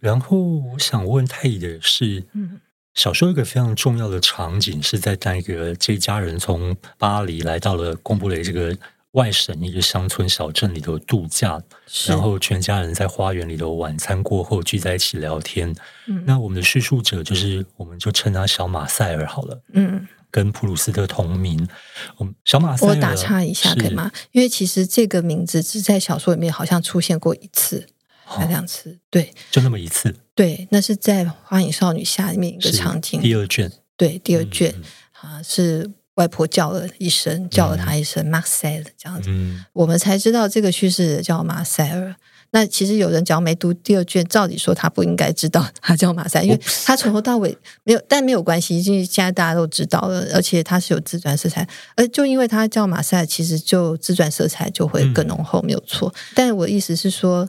[0.00, 2.60] 然后我想问太乙的是，嗯，
[2.94, 8.76] 小说一个非常重要的场景是在那个这家人从巴黎来到了贡布雷这个
[9.12, 11.62] 外省一个乡村小镇里头度假，
[12.08, 15.72] 然后全家人在花园里头晚餐过后聚在一起聊天。
[16.08, 19.62] 嗯，那我们的叙述者就是，我们就称他小马塞尔好了。
[19.74, 20.06] 嗯。
[20.32, 21.68] 跟普鲁斯特同名，
[22.44, 22.94] 小马塞尔。
[22.94, 24.10] 我打岔一下可以吗？
[24.32, 27.86] 因为其实这个名字只在小说里面好像出现过一次，
[28.24, 30.16] 还两次，对，就那么一次。
[30.34, 33.70] 对，那是在《花影少女下》面一个场景，第二卷。
[33.98, 34.74] 对，第二卷、
[35.22, 42.16] 嗯、啊，是外婆叫了一声，叫了他一声马塞尔这样子，嗯、我们才知道这个叙事叫马塞尔。
[42.54, 56.14] 那其实有人只要没读第二卷，照理说他不应该知道他叫马赛，因为他从头到尾没有，但没有关系，因为现在大家都知道了，而且他是有自传色彩，而就因为他叫马赛，其实就自传色彩就会更浓厚，没有错。
[56.34, 57.48] 但我意思是说，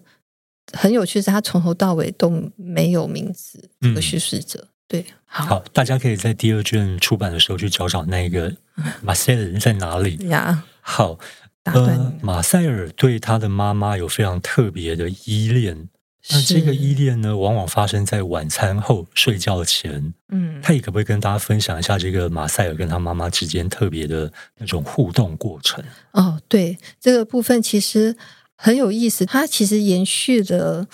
[0.71, 4.65] 很有趣是，他从头到尾都没有名字，这个叙事者。
[4.87, 8.53] 对，好，好，大家可以在第二卷出版的时候去找找那个
[9.01, 10.63] 马赛的人在哪里呀？
[10.79, 11.19] 好。
[11.63, 15.87] 呃，马塞尔对他的妈妈有非常特别的依恋。
[16.29, 20.13] 那这个依恋呢，往往发生在晚餐后睡觉前。
[20.29, 25.83] 嗯，他也可不可以跟大家分享一下这个马塞尔跟他妈妈之间特别的那种互动过程？
[26.11, 28.15] 哦，对，这个部分其实
[28.55, 29.25] 很有意思。
[29.25, 30.87] 他其实延续了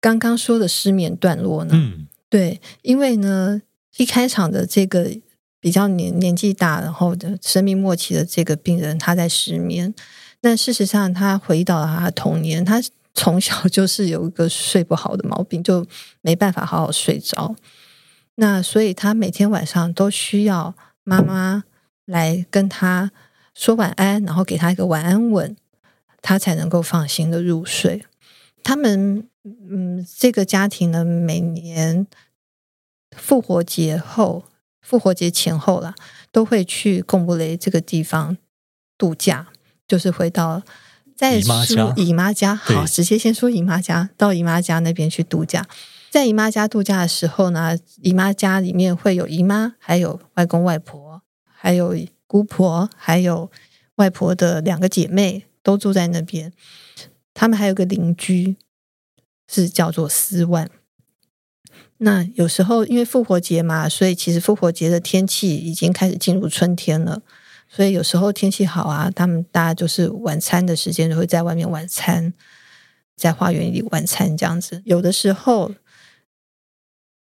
[0.00, 1.72] 刚刚说的失眠段落呢。
[1.74, 3.62] 嗯，对，因为呢，
[3.96, 5.10] 一开场的这个。
[5.60, 9.94] 比较年年纪大，然后的生命末期的这个病人，他在失眠。
[10.40, 12.82] 但事实上，他回到了他的童年，他
[13.14, 15.86] 从小 就是有一个睡不好的毛病，就
[16.22, 17.54] 没办法好好睡着。
[18.36, 21.64] 那所以他每天晚上都需要妈妈
[22.06, 23.12] 来跟他
[23.54, 25.54] 说晚安，然后给他一个晚安吻，
[26.22, 28.02] 他才能够放心的入睡。
[28.62, 32.06] 他们嗯，这个家庭呢，每年
[33.14, 34.44] 复活节后。
[34.82, 35.94] 复活节前后了，
[36.32, 38.36] 都会去贡布雷这个地方
[38.98, 39.48] 度假，
[39.86, 40.62] 就是回到
[41.16, 41.94] 在姨妈家。
[41.96, 45.66] 姨妈家，好，直接先说姨妈家，到姨妈家那边去度假。
[46.10, 51.94] 在姨妈家度假的时候呢，姨妈家里面会有姨妈，还有外公外婆，还有
[52.26, 53.50] 姑婆，还有
[53.96, 56.52] 外婆的两个姐妹都住在那边。
[57.32, 58.56] 他们还有个邻居，
[59.46, 60.68] 是叫做斯万。
[62.02, 67.20] 那有时候因为复活节嘛，所以其实复活节的天气已经开始进入春天了。
[67.68, 72.32] 所以有时候天气好啊，他们大家就是晚餐的时间就会在外面晚餐，
[73.16, 74.80] 在花园里晚餐这样子。
[74.86, 75.72] 有的时候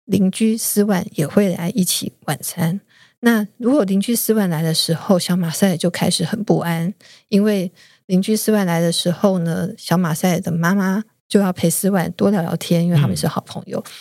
[0.04, 2.82] 邻居斯万也会来一起晚餐。
[3.22, 6.94] 那如果邻居斯万来的时候，小马赛就开始很不安，
[7.30, 7.72] 因为
[8.08, 13.80] 邻居斯万来的时候呢，小马赛的妈妈就要陪斯万多聊聊天，因为他们是好朋友。
[13.80, 13.92] 嗯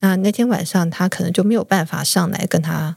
[0.00, 2.96] 那那天晚上，他可能就没有办法上来跟他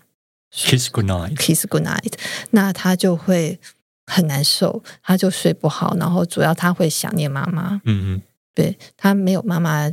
[0.52, 2.14] kiss good night，kiss good night。
[2.52, 3.60] 那他就会
[4.06, 7.82] 很难受，他就睡不好，然后主要他会想念妈妈。
[7.86, 8.22] 嗯嗯，
[8.56, 9.92] 对，他没有妈妈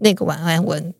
[0.00, 0.92] 那个晚安吻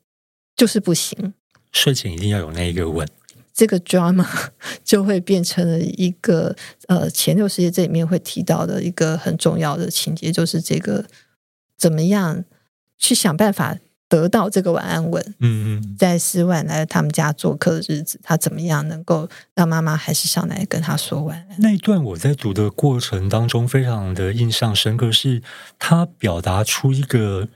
[0.56, 1.34] 就是不行，
[1.72, 3.06] 睡前一定要有那一个吻。
[3.52, 4.24] 这个 drama
[4.84, 6.54] 就会变成了一个
[6.86, 11.04] 呃前六世界这里面会提到的一个很重要的情节，就是这个
[11.76, 12.44] 怎么样
[12.96, 13.76] 去想办法。
[14.08, 15.22] 得到这个晚安吻。
[15.40, 21.56] 嗯嗯，在思婉来他们家做客的日子，他怎么样能够让妈妈还是上来跟他说晚安？
[21.60, 25.42] 那一段我在读的过程当中，非常的印象深刻，是
[25.78, 27.48] 他表达出一个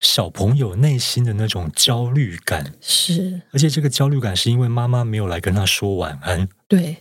[0.00, 2.74] 小朋友内心的那种焦虑感。
[2.80, 6.48] 是，而且这个焦虑感是因为妈妈没有来跟他说晚安。
[6.68, 6.98] 对。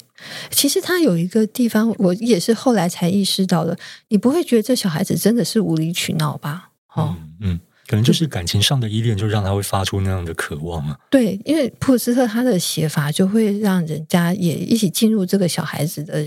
[0.49, 3.77] 其实他有一个地方，我也是后来才意识到的。
[4.07, 6.69] 你不会觉得这小孩子真的是无理取闹吧？
[6.93, 7.59] 哦，嗯，嗯，
[7.93, 10.97] 可能就是感情上的依恋，就让他会发出那样的渴望啊。
[11.12, 16.25] 对，因为普鲁斯特他的写法就会让人家也一起进入这个小孩子的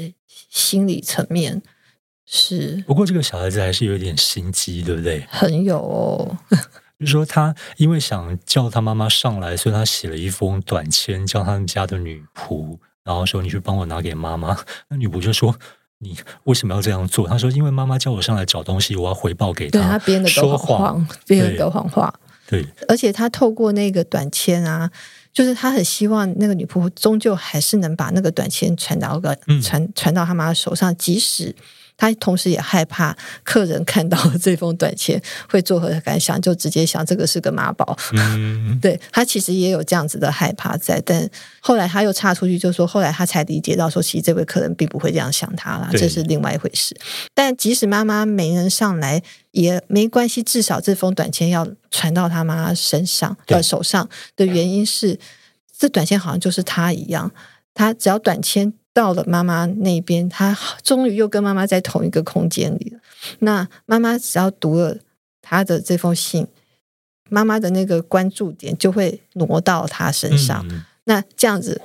[0.48, 1.61] 心理层面。
[2.24, 5.26] 是，不过这个小孩子还是有点心机，对不对？
[5.29, 6.38] 很有哦，
[7.00, 12.79] 就是说他因为想叫他妈妈上来，所以他写了一封短签，叫他们家的女仆。
[13.02, 14.57] 然后说：“你去帮我拿给妈妈。”
[14.90, 15.57] 那女仆就说
[15.98, 22.12] ：“你为什么要这样做？”他说：“因为妈妈叫我上来找东西，我要回报给她。”对，他编的说谎，编的谎话。
[22.46, 24.90] 对，而且他透过那个短签啊，
[25.32, 31.54] 就是他很希望那个女仆终究还是能把那个短签传到个、嗯、传传到他妈手上，即使。
[31.96, 37.96] 他同时也害怕客人看到这封短签会作何感想，就直接想这个是个妈宝。
[38.12, 41.28] 嗯，对，他其实也有这样子的害怕在，但
[41.61, 46.94] 后来他又插出去，就说后来他才理解到说，其实这位客人并不会这样想他啦，这是另外一回事。
[47.32, 55.18] 但即使妈妈没能上来也没关系，至少这封短签要传到他妈身上呃手上的原因是，
[55.78, 57.32] 这短签好像就是他一样，
[57.72, 58.74] 他只要短签。
[58.96, 62.98] 到了妈妈那边，他终于又跟妈妈在同一个空间里了。
[63.40, 64.96] 那妈妈只要读了
[65.42, 66.46] 他的这封信，
[67.28, 70.66] 妈妈的那个关注点就会挪到他身上。
[70.70, 71.82] 嗯、那这样子。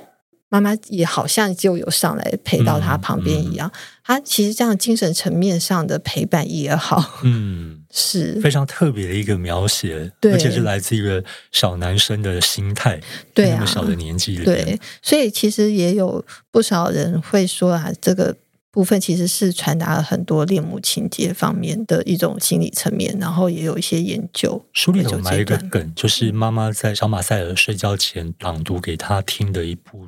[0.48, 3.72] 妈妈也好像就有上来陪到他旁边一样，
[4.04, 12.98] 他、其实这样精神层面上的陪伴也好，嗯，是非常特别的一个描写，而且是来自一个小男生的心态，
[13.32, 18.34] 对、啊，那么小的年纪里，对，所以其实也有不少人会说啊，这个
[18.70, 24.64] 部分其实是传达了很多恋母情节方面的一种心理层面，然后也有一些研究。
[24.72, 30.06] 书里头埋一个梗，就是妈妈在小马塞尔睡觉前朗读给他听的一部。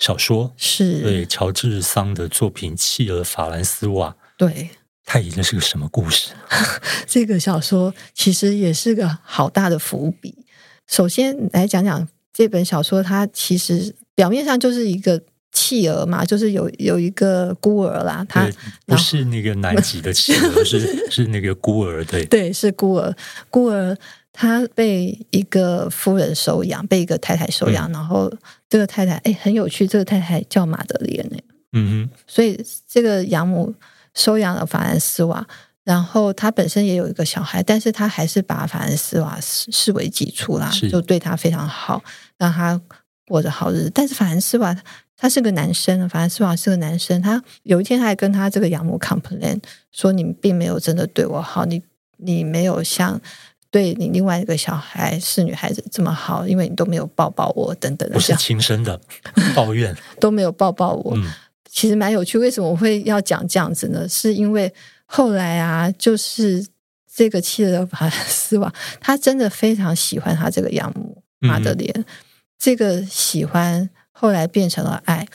[0.00, 4.70] 小说是对乔治桑的作品《弃儿法兰斯瓦》，对，
[5.12, 6.30] 它已经是个什么故事？
[7.04, 10.32] 这个小说其实也是个好大的伏笔。
[10.86, 15.20] 首先来讲讲这本小说，它其实表面上就是一个
[15.50, 18.48] 弃儿嘛，就是有有一个孤儿啦，他
[18.86, 23.12] 不是那个南极的企鹅，是是那个孤儿，对 对，是孤儿，
[23.50, 23.98] 孤儿。
[24.32, 28.32] 他被一个夫人收养，被一个太太收养，嗯、然后
[28.68, 31.38] 这个太太哎很有趣，这个太太叫玛德莲哎，
[31.72, 33.74] 嗯哼，所以这个养母
[34.14, 35.46] 收养了法兰斯瓦，
[35.84, 42.02] 然后他本身也有一个小孩，但是他还是把法兰斯瓦视视为己出啦，就对他非常好，
[42.38, 42.80] 让他
[43.26, 43.90] 过着好日子。
[43.94, 44.76] 但是法兰斯瓦
[45.16, 49.60] 他是个男生，法兰斯瓦是个男生，他有一天他还跟他这个养母 complain
[49.92, 51.82] 说：“你并没有真的对我好，你
[52.16, 53.20] 你没有像。”
[53.72, 59.00] 对你另外一个小孩是女孩子这么好，因为你都没有抱抱我等等的，不是亲生的
[59.54, 61.30] 抱怨都没有抱抱我，嗯、
[61.70, 62.36] 其实蛮有趣。
[62.36, 64.08] 为什么我会要讲这样子呢？
[64.08, 64.72] 是因为
[65.06, 66.66] 后来啊，就是
[67.12, 72.04] 这个企鹅法兰斯瓦， 他真的非常喜欢他这个养母玛德莲，嗯、
[72.58, 75.26] 这个喜欢后来变成了爱。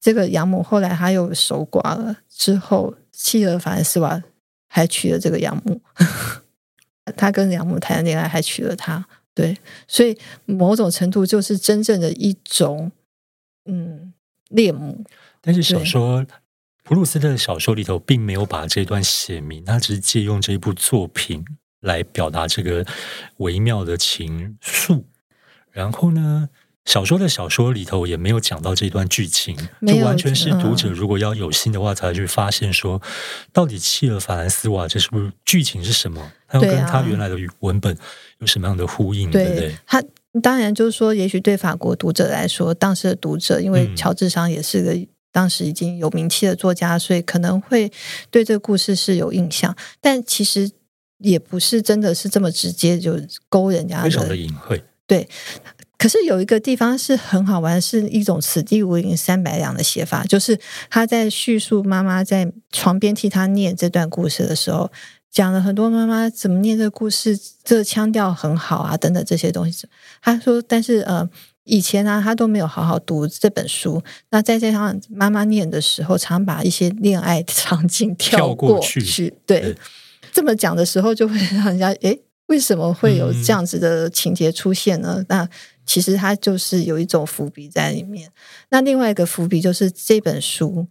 [0.00, 4.22] 这个养母后来他又守寡了，之后企鹅法兰斯瓦
[4.68, 5.80] 还娶了这个养母。
[7.16, 12.90] 他跟养母谈恋爱，还娶了她，对，所以某种程度就是真正的一种
[13.66, 14.12] 嗯
[14.48, 15.04] 恋母。
[15.40, 16.26] 但是小说
[16.82, 21.44] 普鲁斯特的小说里头并没有把这段写明，他只是借用这一部作品
[21.80, 22.86] 来表达这个
[23.38, 25.02] 微妙的情愫。
[25.72, 26.48] 然后呢，
[26.84, 29.56] 小说的小说里头也没有讲到这段剧情，
[29.86, 33.02] 就完全是读者如果要有心的话，才会去发现说，
[33.52, 36.32] 到底契尔法兰斯瓦这是不是剧情是什么？
[36.48, 37.96] 它要跟他原来的文本
[38.38, 39.30] 有什么样的呼应？
[39.30, 39.76] 对，不对？
[39.84, 40.02] 他
[40.40, 44.96] 当然就是说，也许对法国读者来说，当时的读者，因为乔治桑也是个
[45.32, 47.90] 当时已经有名气的作家，所以可能会
[48.30, 50.70] 对这个故事是有印象，但其实
[51.18, 55.28] 也不是真的是这么直接就勾人家的，非常的隐晦，对。
[55.98, 60.58] 可是有一个地方是很好玩，是一种“此地无银三百两”的写法，就是
[60.90, 64.92] 他在叙述妈妈在床边替他念这段故事的时候，
[65.36, 69.86] 讲了很多妈妈怎么念这个故事，这个腔调很好啊，等等这些东西。
[70.22, 71.28] 他说，但是呃，
[71.64, 74.02] 以前呢、啊，他都没有好好读这本书。
[74.30, 79.76] 那再加上妈妈念的时候，常把一些恋爱 场景跳过去，过去对，对
[80.32, 85.16] 这么讲的时候，就会 让人家诶为什么会有这样子的情节出现呢？
[85.18, 85.48] 嗯、那
[85.84, 88.30] 其实它就是有一种伏笔在里面。
[88.70, 90.86] 那另外一个伏笔就是这本书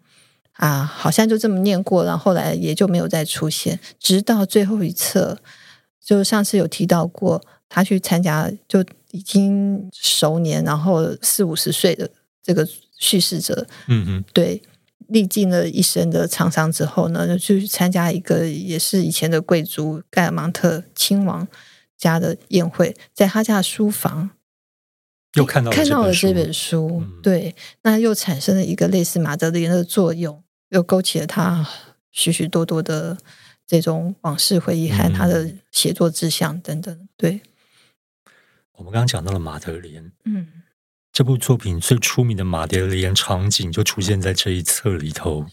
[0.55, 5.37] 啊，好像就这么念过，然后后来也就没有再出现，直到最后一次，
[6.03, 12.09] 就上次有提到过，他去参加，就已经熟年，然后四五十岁的
[12.43, 12.67] 这个
[12.99, 14.61] 叙事者，嗯嗯，对。
[15.09, 21.47] 历尽了一生的沧桑之后呢，就去参加一个也是以前的贵族盖尔芒特亲王
[21.95, 24.31] 家的宴会，在他家的书房
[25.35, 31.67] 又看到看到了这本书，嗯、对，那又产生了一个类似马德莲的作用，又勾起了他
[32.11, 33.17] 许许多多的
[33.67, 37.07] 这种往事回忆和他的写作志向等等。
[37.17, 37.41] 对，
[38.73, 40.47] 我们刚刚讲到了马德莲，嗯。
[41.11, 45.45] 这部作品最出名的马德莲场景就出现在这一册里头。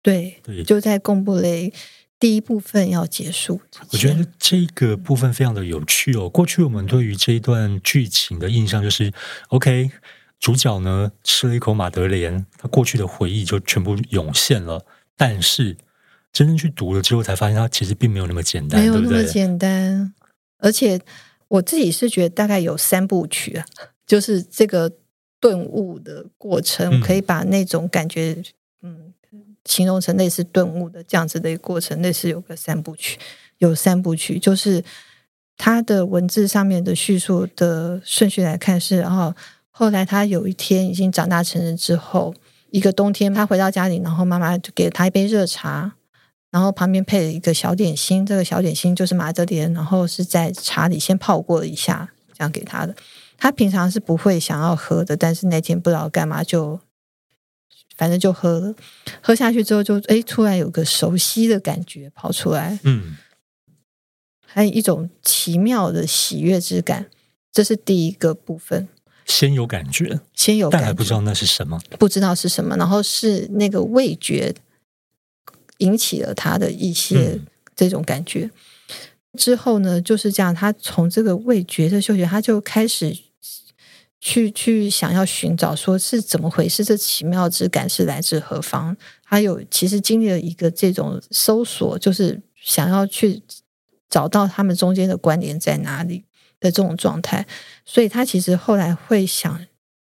[0.00, 1.70] 对，对，就在贡布雷
[2.18, 3.60] 第一部分要结束。
[3.92, 6.26] 我觉得这个部分非常的有趣哦。
[6.30, 9.12] 过去我们对于这一段剧情的印象就是
[9.48, 9.90] ，OK，
[10.44, 14.84] 主角呢吃了一口马德莲，他过去的回忆就全部涌现了。
[15.16, 15.74] 但是
[16.34, 20.12] 真正去读了之后，才发现他其实并没有那么简单，没有那么简单。
[20.58, 21.00] 而且
[21.48, 23.64] 我自己是觉得大概有三部曲啊。
[24.06, 24.92] 就是这个
[25.40, 28.36] 顿悟的过程，可以把那种感觉，
[28.82, 29.14] 嗯，
[29.64, 33.18] 形容成类似顿悟的这样子的一个过程，类似有个三部曲，
[33.56, 34.84] 有三部曲，就是
[35.56, 39.34] 它的文字上面的叙述的顺序来看是，然后
[39.76, 42.32] 后来他有一天已经长大成人之后，
[42.70, 45.96] 一个冬天他回到家里，然后妈妈就给了他一杯热茶，
[46.52, 52.94] 然后旁边配了一个小点心，这个小点心就是马德莲，然后是在茶里先泡过了一下，这样给他的。
[53.36, 56.78] 他平常是不会想要喝的，但是那天不知道干嘛就，
[57.96, 58.72] 反正就喝了。
[59.20, 63.16] 喝下去之后就，就哎，突然有个熟悉的感觉跑出来，嗯，
[64.46, 67.06] 还有一种奇妙的喜悦之感。
[67.52, 68.88] 这是第一个部分，
[69.24, 72.76] 先有感觉，先有感觉，但还不知道那是什么，不知道是什么。
[72.76, 74.54] 然后是那个味觉
[75.78, 77.40] 引起了他的一些
[77.74, 78.44] 这种感觉。
[78.44, 78.50] 嗯
[79.36, 80.54] 之后呢，就是这样。
[80.54, 83.12] 他从这个味觉的嗅觉，他就开始
[84.20, 86.84] 去去想要寻找，说是怎么回事？
[86.84, 88.96] 这奇妙之感是来自何方？
[89.24, 93.42] 他有其实经历了一个这种搜索，就是想要去
[94.08, 96.22] 找到他们中间的关联在哪里
[96.60, 97.44] 的这种状态。
[97.84, 99.66] 所以他其实后来会想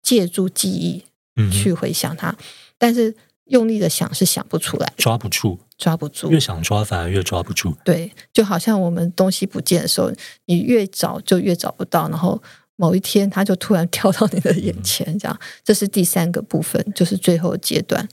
[0.02, 1.04] 借助记忆
[1.50, 2.36] 去回想他，嗯、
[2.78, 3.14] 但是
[3.46, 5.58] 用力的想是想不出来，抓不住。
[5.78, 7.76] 抓不住，越想抓反而越抓不住。
[7.84, 10.10] 对，就好像我们东西不见的时候，
[10.46, 12.42] 你越找就越找不到，然后
[12.76, 15.38] 某一天它就突然跳到你的眼前，这样。
[15.62, 18.08] 这是第三个部分，就是最后阶段，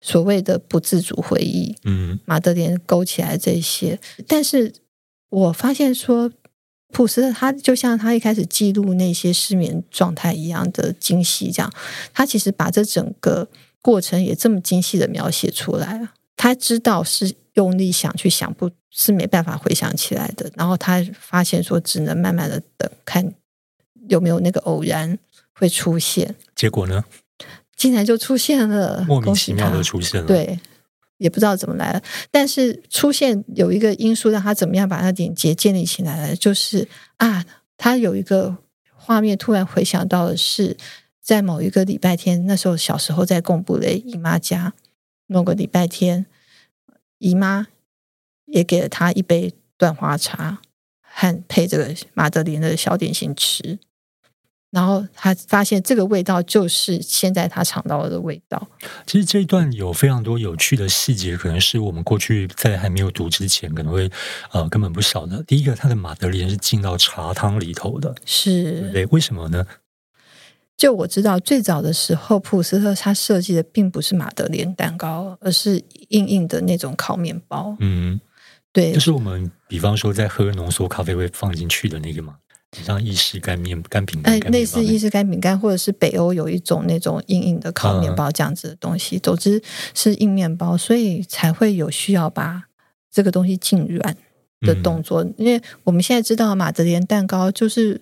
[0.00, 1.72] 所谓的不自主回忆。
[1.84, 4.74] 嗯，马德莲勾起来这些，但是
[5.28, 6.32] 我发现说，
[6.92, 11.72] 普斯特他就像他一开始记录那些失眠状态一样的精细，这样，
[12.12, 13.46] 他其实把这整个
[13.80, 16.10] 过程也这么精细的描写出来了。
[16.36, 20.50] 他知道是用力想去想，不是没办法回想起来的。
[20.56, 23.34] 然后他发现说，只能慢慢的等，看
[24.08, 25.18] 有没有那个偶然
[25.52, 26.34] 会出现。
[26.54, 27.04] 结果呢？
[27.76, 30.26] 竟然就出现了，莫名其妙的出现了。
[30.26, 30.58] 对，
[31.18, 32.02] 也不知道怎么来了。
[32.30, 36.88] 但是出现有一个因素，让他怎么样把他连接建立起来了，就是
[37.18, 37.44] 啊，
[37.76, 38.56] 他有一个
[38.94, 40.76] 画面突然回想到的是，
[41.20, 44.72] 在某一个礼拜天，那时候小时候在贡布雷姨妈家。
[45.26, 46.24] 某个礼拜天，
[47.18, 47.66] 姨妈
[48.46, 50.62] 也给了他一杯断花茶，
[51.02, 53.78] 和配这个马德莲的小点心吃。
[54.70, 58.68] 然后他发现这个味道就是现在他尝到的味道。
[59.06, 64.10] 其实这一段有非常多有趣的细节，可能是我们过去在还没有读之前可能会
[64.52, 65.42] 呃根本不晓得。
[65.44, 69.66] 第一个，他的马德莲是进到茶汤里头的，是对，为什么呢？
[70.76, 77.76] 就我知道，最早的时候，普斯特他设计的并不是马德莲蛋糕，而是硬硬的那种烤面包。
[77.80, 78.20] 嗯，
[78.72, 82.36] 对，就是我们比方说在喝浓缩咖啡会放进去的那个嘛，
[82.72, 89.16] 像意式干面干饼干，哎，类似意式干饼干，或者是北欧有一种那种硬硬的烤面包这样子的东西。
[89.16, 89.62] 嗯、总之
[89.94, 92.64] 是硬面包，所以才会有需要把
[93.10, 94.16] 这个东西浸软
[94.60, 95.24] 的动作。
[95.24, 98.00] 嗯、因为我们现在知道马德莲蛋糕就是。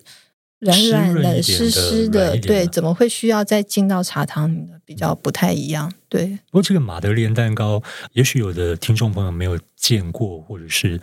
[0.59, 4.69] 软软的、湿湿的，的对，怎么会需要再浸到茶汤里呢？
[4.83, 6.25] 比较不太一样，对。
[6.49, 10.99] 不过这个马德莲蛋糕，也许有的听众朋友没有见过，或者是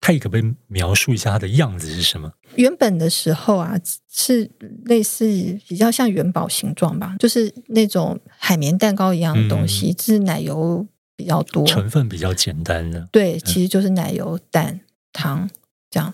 [0.00, 2.32] 他也可不可以描述一下它的样子是什么？
[2.54, 3.74] 原本的时候啊，
[4.08, 4.48] 是
[4.84, 5.26] 类似
[5.66, 10.86] 比较像元宝形状吧，就是那种海绵蛋糕一样的东西，只、嗯、是奶油
[11.16, 13.08] 比较多，成分比较简单的。
[13.10, 14.80] 对，其实就是奶油、蛋、
[15.12, 15.50] 糖
[15.90, 16.12] 这样。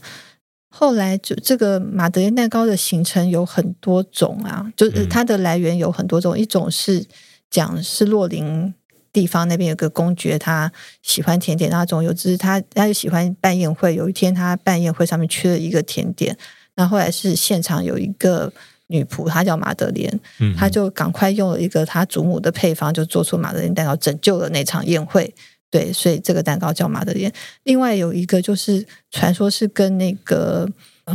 [0.74, 7.04] 后来就这个玛德莲蛋糕的形成有很多种啊，就是它的来源有很多种，嗯、一种是
[7.50, 8.72] 讲是洛林
[9.12, 16.36] 地方那边有个公爵，他喜欢甜点那种，有只是他他就喜欢办宴会，有一天他办宴会上面缺了一个甜点，
[16.76, 18.52] 那后来是现场有一个
[18.86, 25.34] 女仆，她叫马德莲，嗯，她就赶快用了一个她祖母的配方，就做出马德莲蛋糕，拯救了那场宴会。
[25.70, 27.32] 对，所以这个蛋糕叫马德莲。
[27.62, 30.68] 另外有一个就是传说是跟那个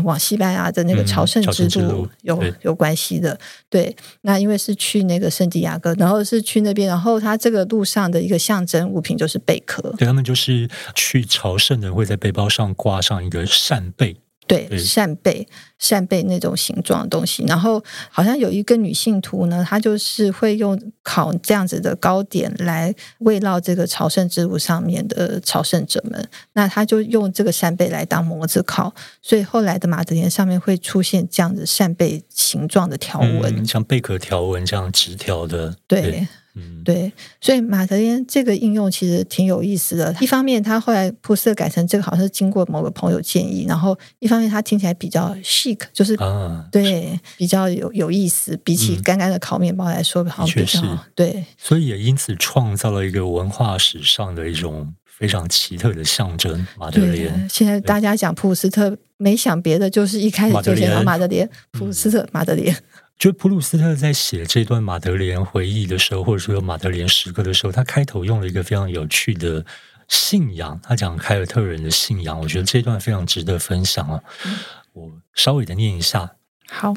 [0.03, 3.37] 往西班牙的那个朝圣之路有、嗯、有关系的。
[3.69, 9.81] 对，那因为是去那个圣地亚哥，然后是去那边，然后它这个路上的一个象征物品就是贝壳。
[9.97, 14.17] 对，他们就是去朝圣的人会在背包上挂上一个扇贝。
[14.47, 26.27] 对，扇贝，扇贝那种形状的东西，然后好像有一个女性徒呢，她就是会用烤这样子的糕点来慰劳这个朝圣之路上面的朝圣者们。
[26.53, 36.01] 那她就用这个扇贝来当模子烤，所以后来的马德莲上面会出现这样子扇贝形状的条纹，嗯，像贝壳条纹这样直条的，对。
[36.01, 36.27] 对
[36.57, 40.15] 嗯，对，所以马德莲这个应用其实挺有意思的。
[40.19, 48.57] 一方面，他后来铺设改成这个，好像是经过某个朋友建议；然后一方面，他听起来比较 chic，就是啊，对，比较有有意思。
[48.63, 51.45] 比起干干的烤面包来说，好像比较对。
[51.57, 57.47] 所以也因此创造了一个文化史上的一种非常奇特的象征——马德莲。
[57.49, 62.75] 现在大家讲普鲁斯特，没想别的，就是一开始就想到马德莲，普鲁斯特，马德莲。
[63.17, 69.65] 就普鲁斯特在写这段马德莲回忆的时候，或者说有玛德莲时刻的时候，他开头用了一个非常有趣的
[70.07, 74.23] 信仰，他讲凯尔特人的信仰，我觉得这段非常值得分享啊。
[74.45, 74.59] 嗯、
[74.93, 76.35] 我稍微的念一下，
[76.69, 76.93] 好，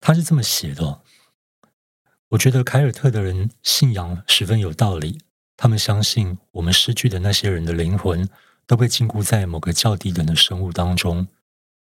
[0.00, 1.00] 他是这么写的：
[2.28, 5.18] 我觉得凯尔特的人信仰十分有道理，
[5.56, 8.28] 他们相信我们失去的那些人的灵魂
[8.68, 11.26] 都被禁锢在某个较低等的生物当中，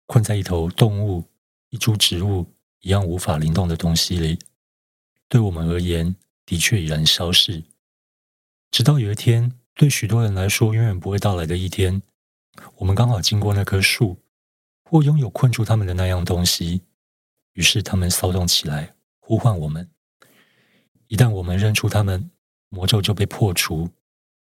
[0.06, 1.24] 困在一头动物、
[1.70, 2.52] 一株植物。
[2.82, 4.40] 一样无法灵动的东西里，
[5.28, 6.16] 对我们而言，
[6.46, 7.64] 的确已然消逝。
[8.72, 12.02] 直到有一天，对许多人来说永远不会到来的一天，
[12.76, 14.18] 我们刚好经过那棵树，
[14.84, 16.82] 或拥有困住他们的那样东西，
[17.54, 19.90] 于是他们骚动起来，呼唤我们。
[21.08, 22.30] 一旦我们认出他们，
[22.70, 23.90] 魔咒就被破除，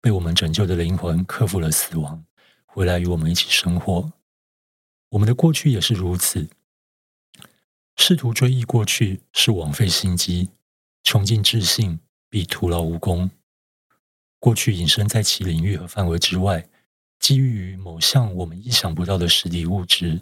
[0.00, 2.24] 被我们拯救的灵魂克服了死亡，
[2.66, 4.12] 回来与我们一起生活。
[5.08, 6.48] 我们的过去也是如此。
[7.96, 10.48] 试图追忆过去是枉费心机，
[11.02, 13.30] 穷尽智性必徒劳无功。
[14.38, 16.68] 过去隐身在其领域和范围之外，
[17.20, 20.20] 基于某项我们意想不到的实体物质。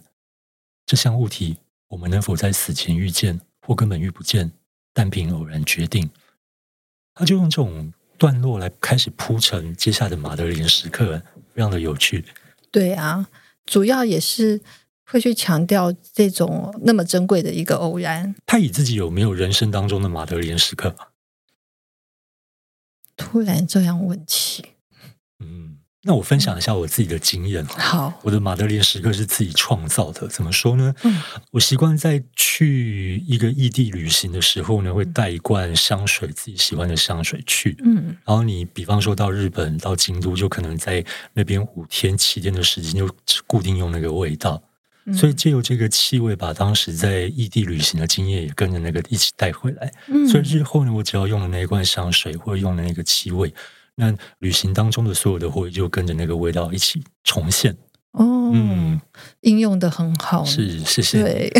[0.84, 1.56] 这项物体
[1.88, 4.52] 我们能否在死前遇见，或根本遇不见，
[4.92, 6.10] 但凭偶然决定。
[7.14, 11.22] 他就用这种段落来开始铺陈接下的马德里时刻，
[11.54, 12.24] 非常的有趣。
[12.70, 13.28] 对啊，
[13.64, 14.60] 主要也是。
[15.10, 18.34] 会去强调这种那么珍贵的一个偶然。
[18.46, 20.94] 他以自己有没有人生当中的马德莲时刻？
[23.16, 24.64] 突然这样问起，
[25.40, 27.62] 嗯，那我分享一下我自己的经验。
[27.66, 30.26] 好，我的马德莲时刻是自己创造的。
[30.26, 30.94] 怎么说呢？
[31.02, 37.76] 嗯，我习惯在去一个异地旅行的时候呢，会带一罐香水，自己喜欢的香水去。
[37.84, 41.04] 嗯，然后你比方说到日本，到京都，就可能在
[41.34, 43.14] 那边五天七天的时间，就
[43.46, 44.62] 固定用那个味道。
[45.14, 49.92] 所以借由这个气味，把当时在异地旅行的经验也跟着那个一起带回来。
[50.06, 53.52] 嗯，所以日后呢，我只要用了那一罐香水，或者用了那个气味，
[53.96, 57.76] 那旅行当中的所有的回忆就跟着那个味道一起重现。
[58.12, 59.00] 哦，嗯，
[59.40, 61.22] 应用的很好，是，谢谢。
[61.22, 61.52] 对，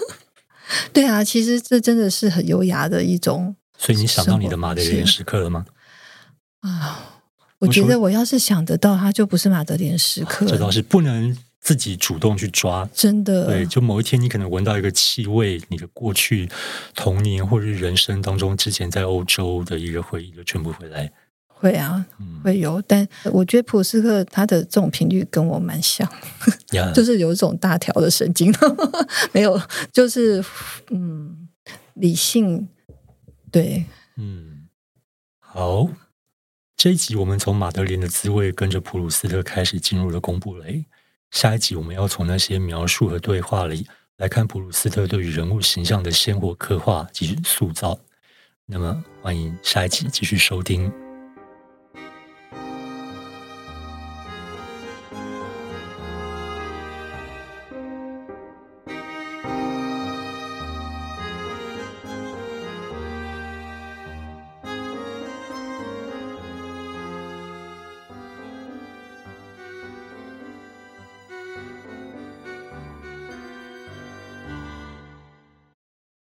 [0.92, 3.56] 对啊，其实这真的是很优雅的一种。
[3.78, 5.64] 所以你想到你的马德莲时刻了吗？
[6.60, 7.22] 啊，
[7.60, 10.44] 我觉得我要是想得到，它就不是马德莲时刻。
[10.46, 11.36] 这倒是不能。
[11.66, 13.66] 自己主动去抓，真的对。
[13.66, 16.48] 就某一天，你可能闻到一个气味，你的过去
[16.94, 21.12] 童年或者是人生当中之前在欧洲的一个回忆，就全部回来。
[21.48, 22.80] 会啊，嗯、会有。
[22.82, 26.08] 但我觉得普斯克他的这种频率跟我蛮像.
[26.94, 28.54] 就是有一种大条的神经，
[29.34, 29.60] 没有，
[29.92, 30.44] 就是
[30.90, 31.48] 嗯，
[31.94, 32.68] 理性。
[33.50, 33.84] 对，
[34.16, 34.68] 嗯，
[35.40, 35.88] 好。
[36.76, 40.84] 这一集我们从马德莲的滋味，跟着普鲁斯特开始进入了公布雷。
[41.30, 47.98] 下一集我们要从那些描述和对话里来看普鲁斯特对于人物形象的鲜活刻画及塑造。
[48.64, 51.05] 那么，欢迎下一集继续收听。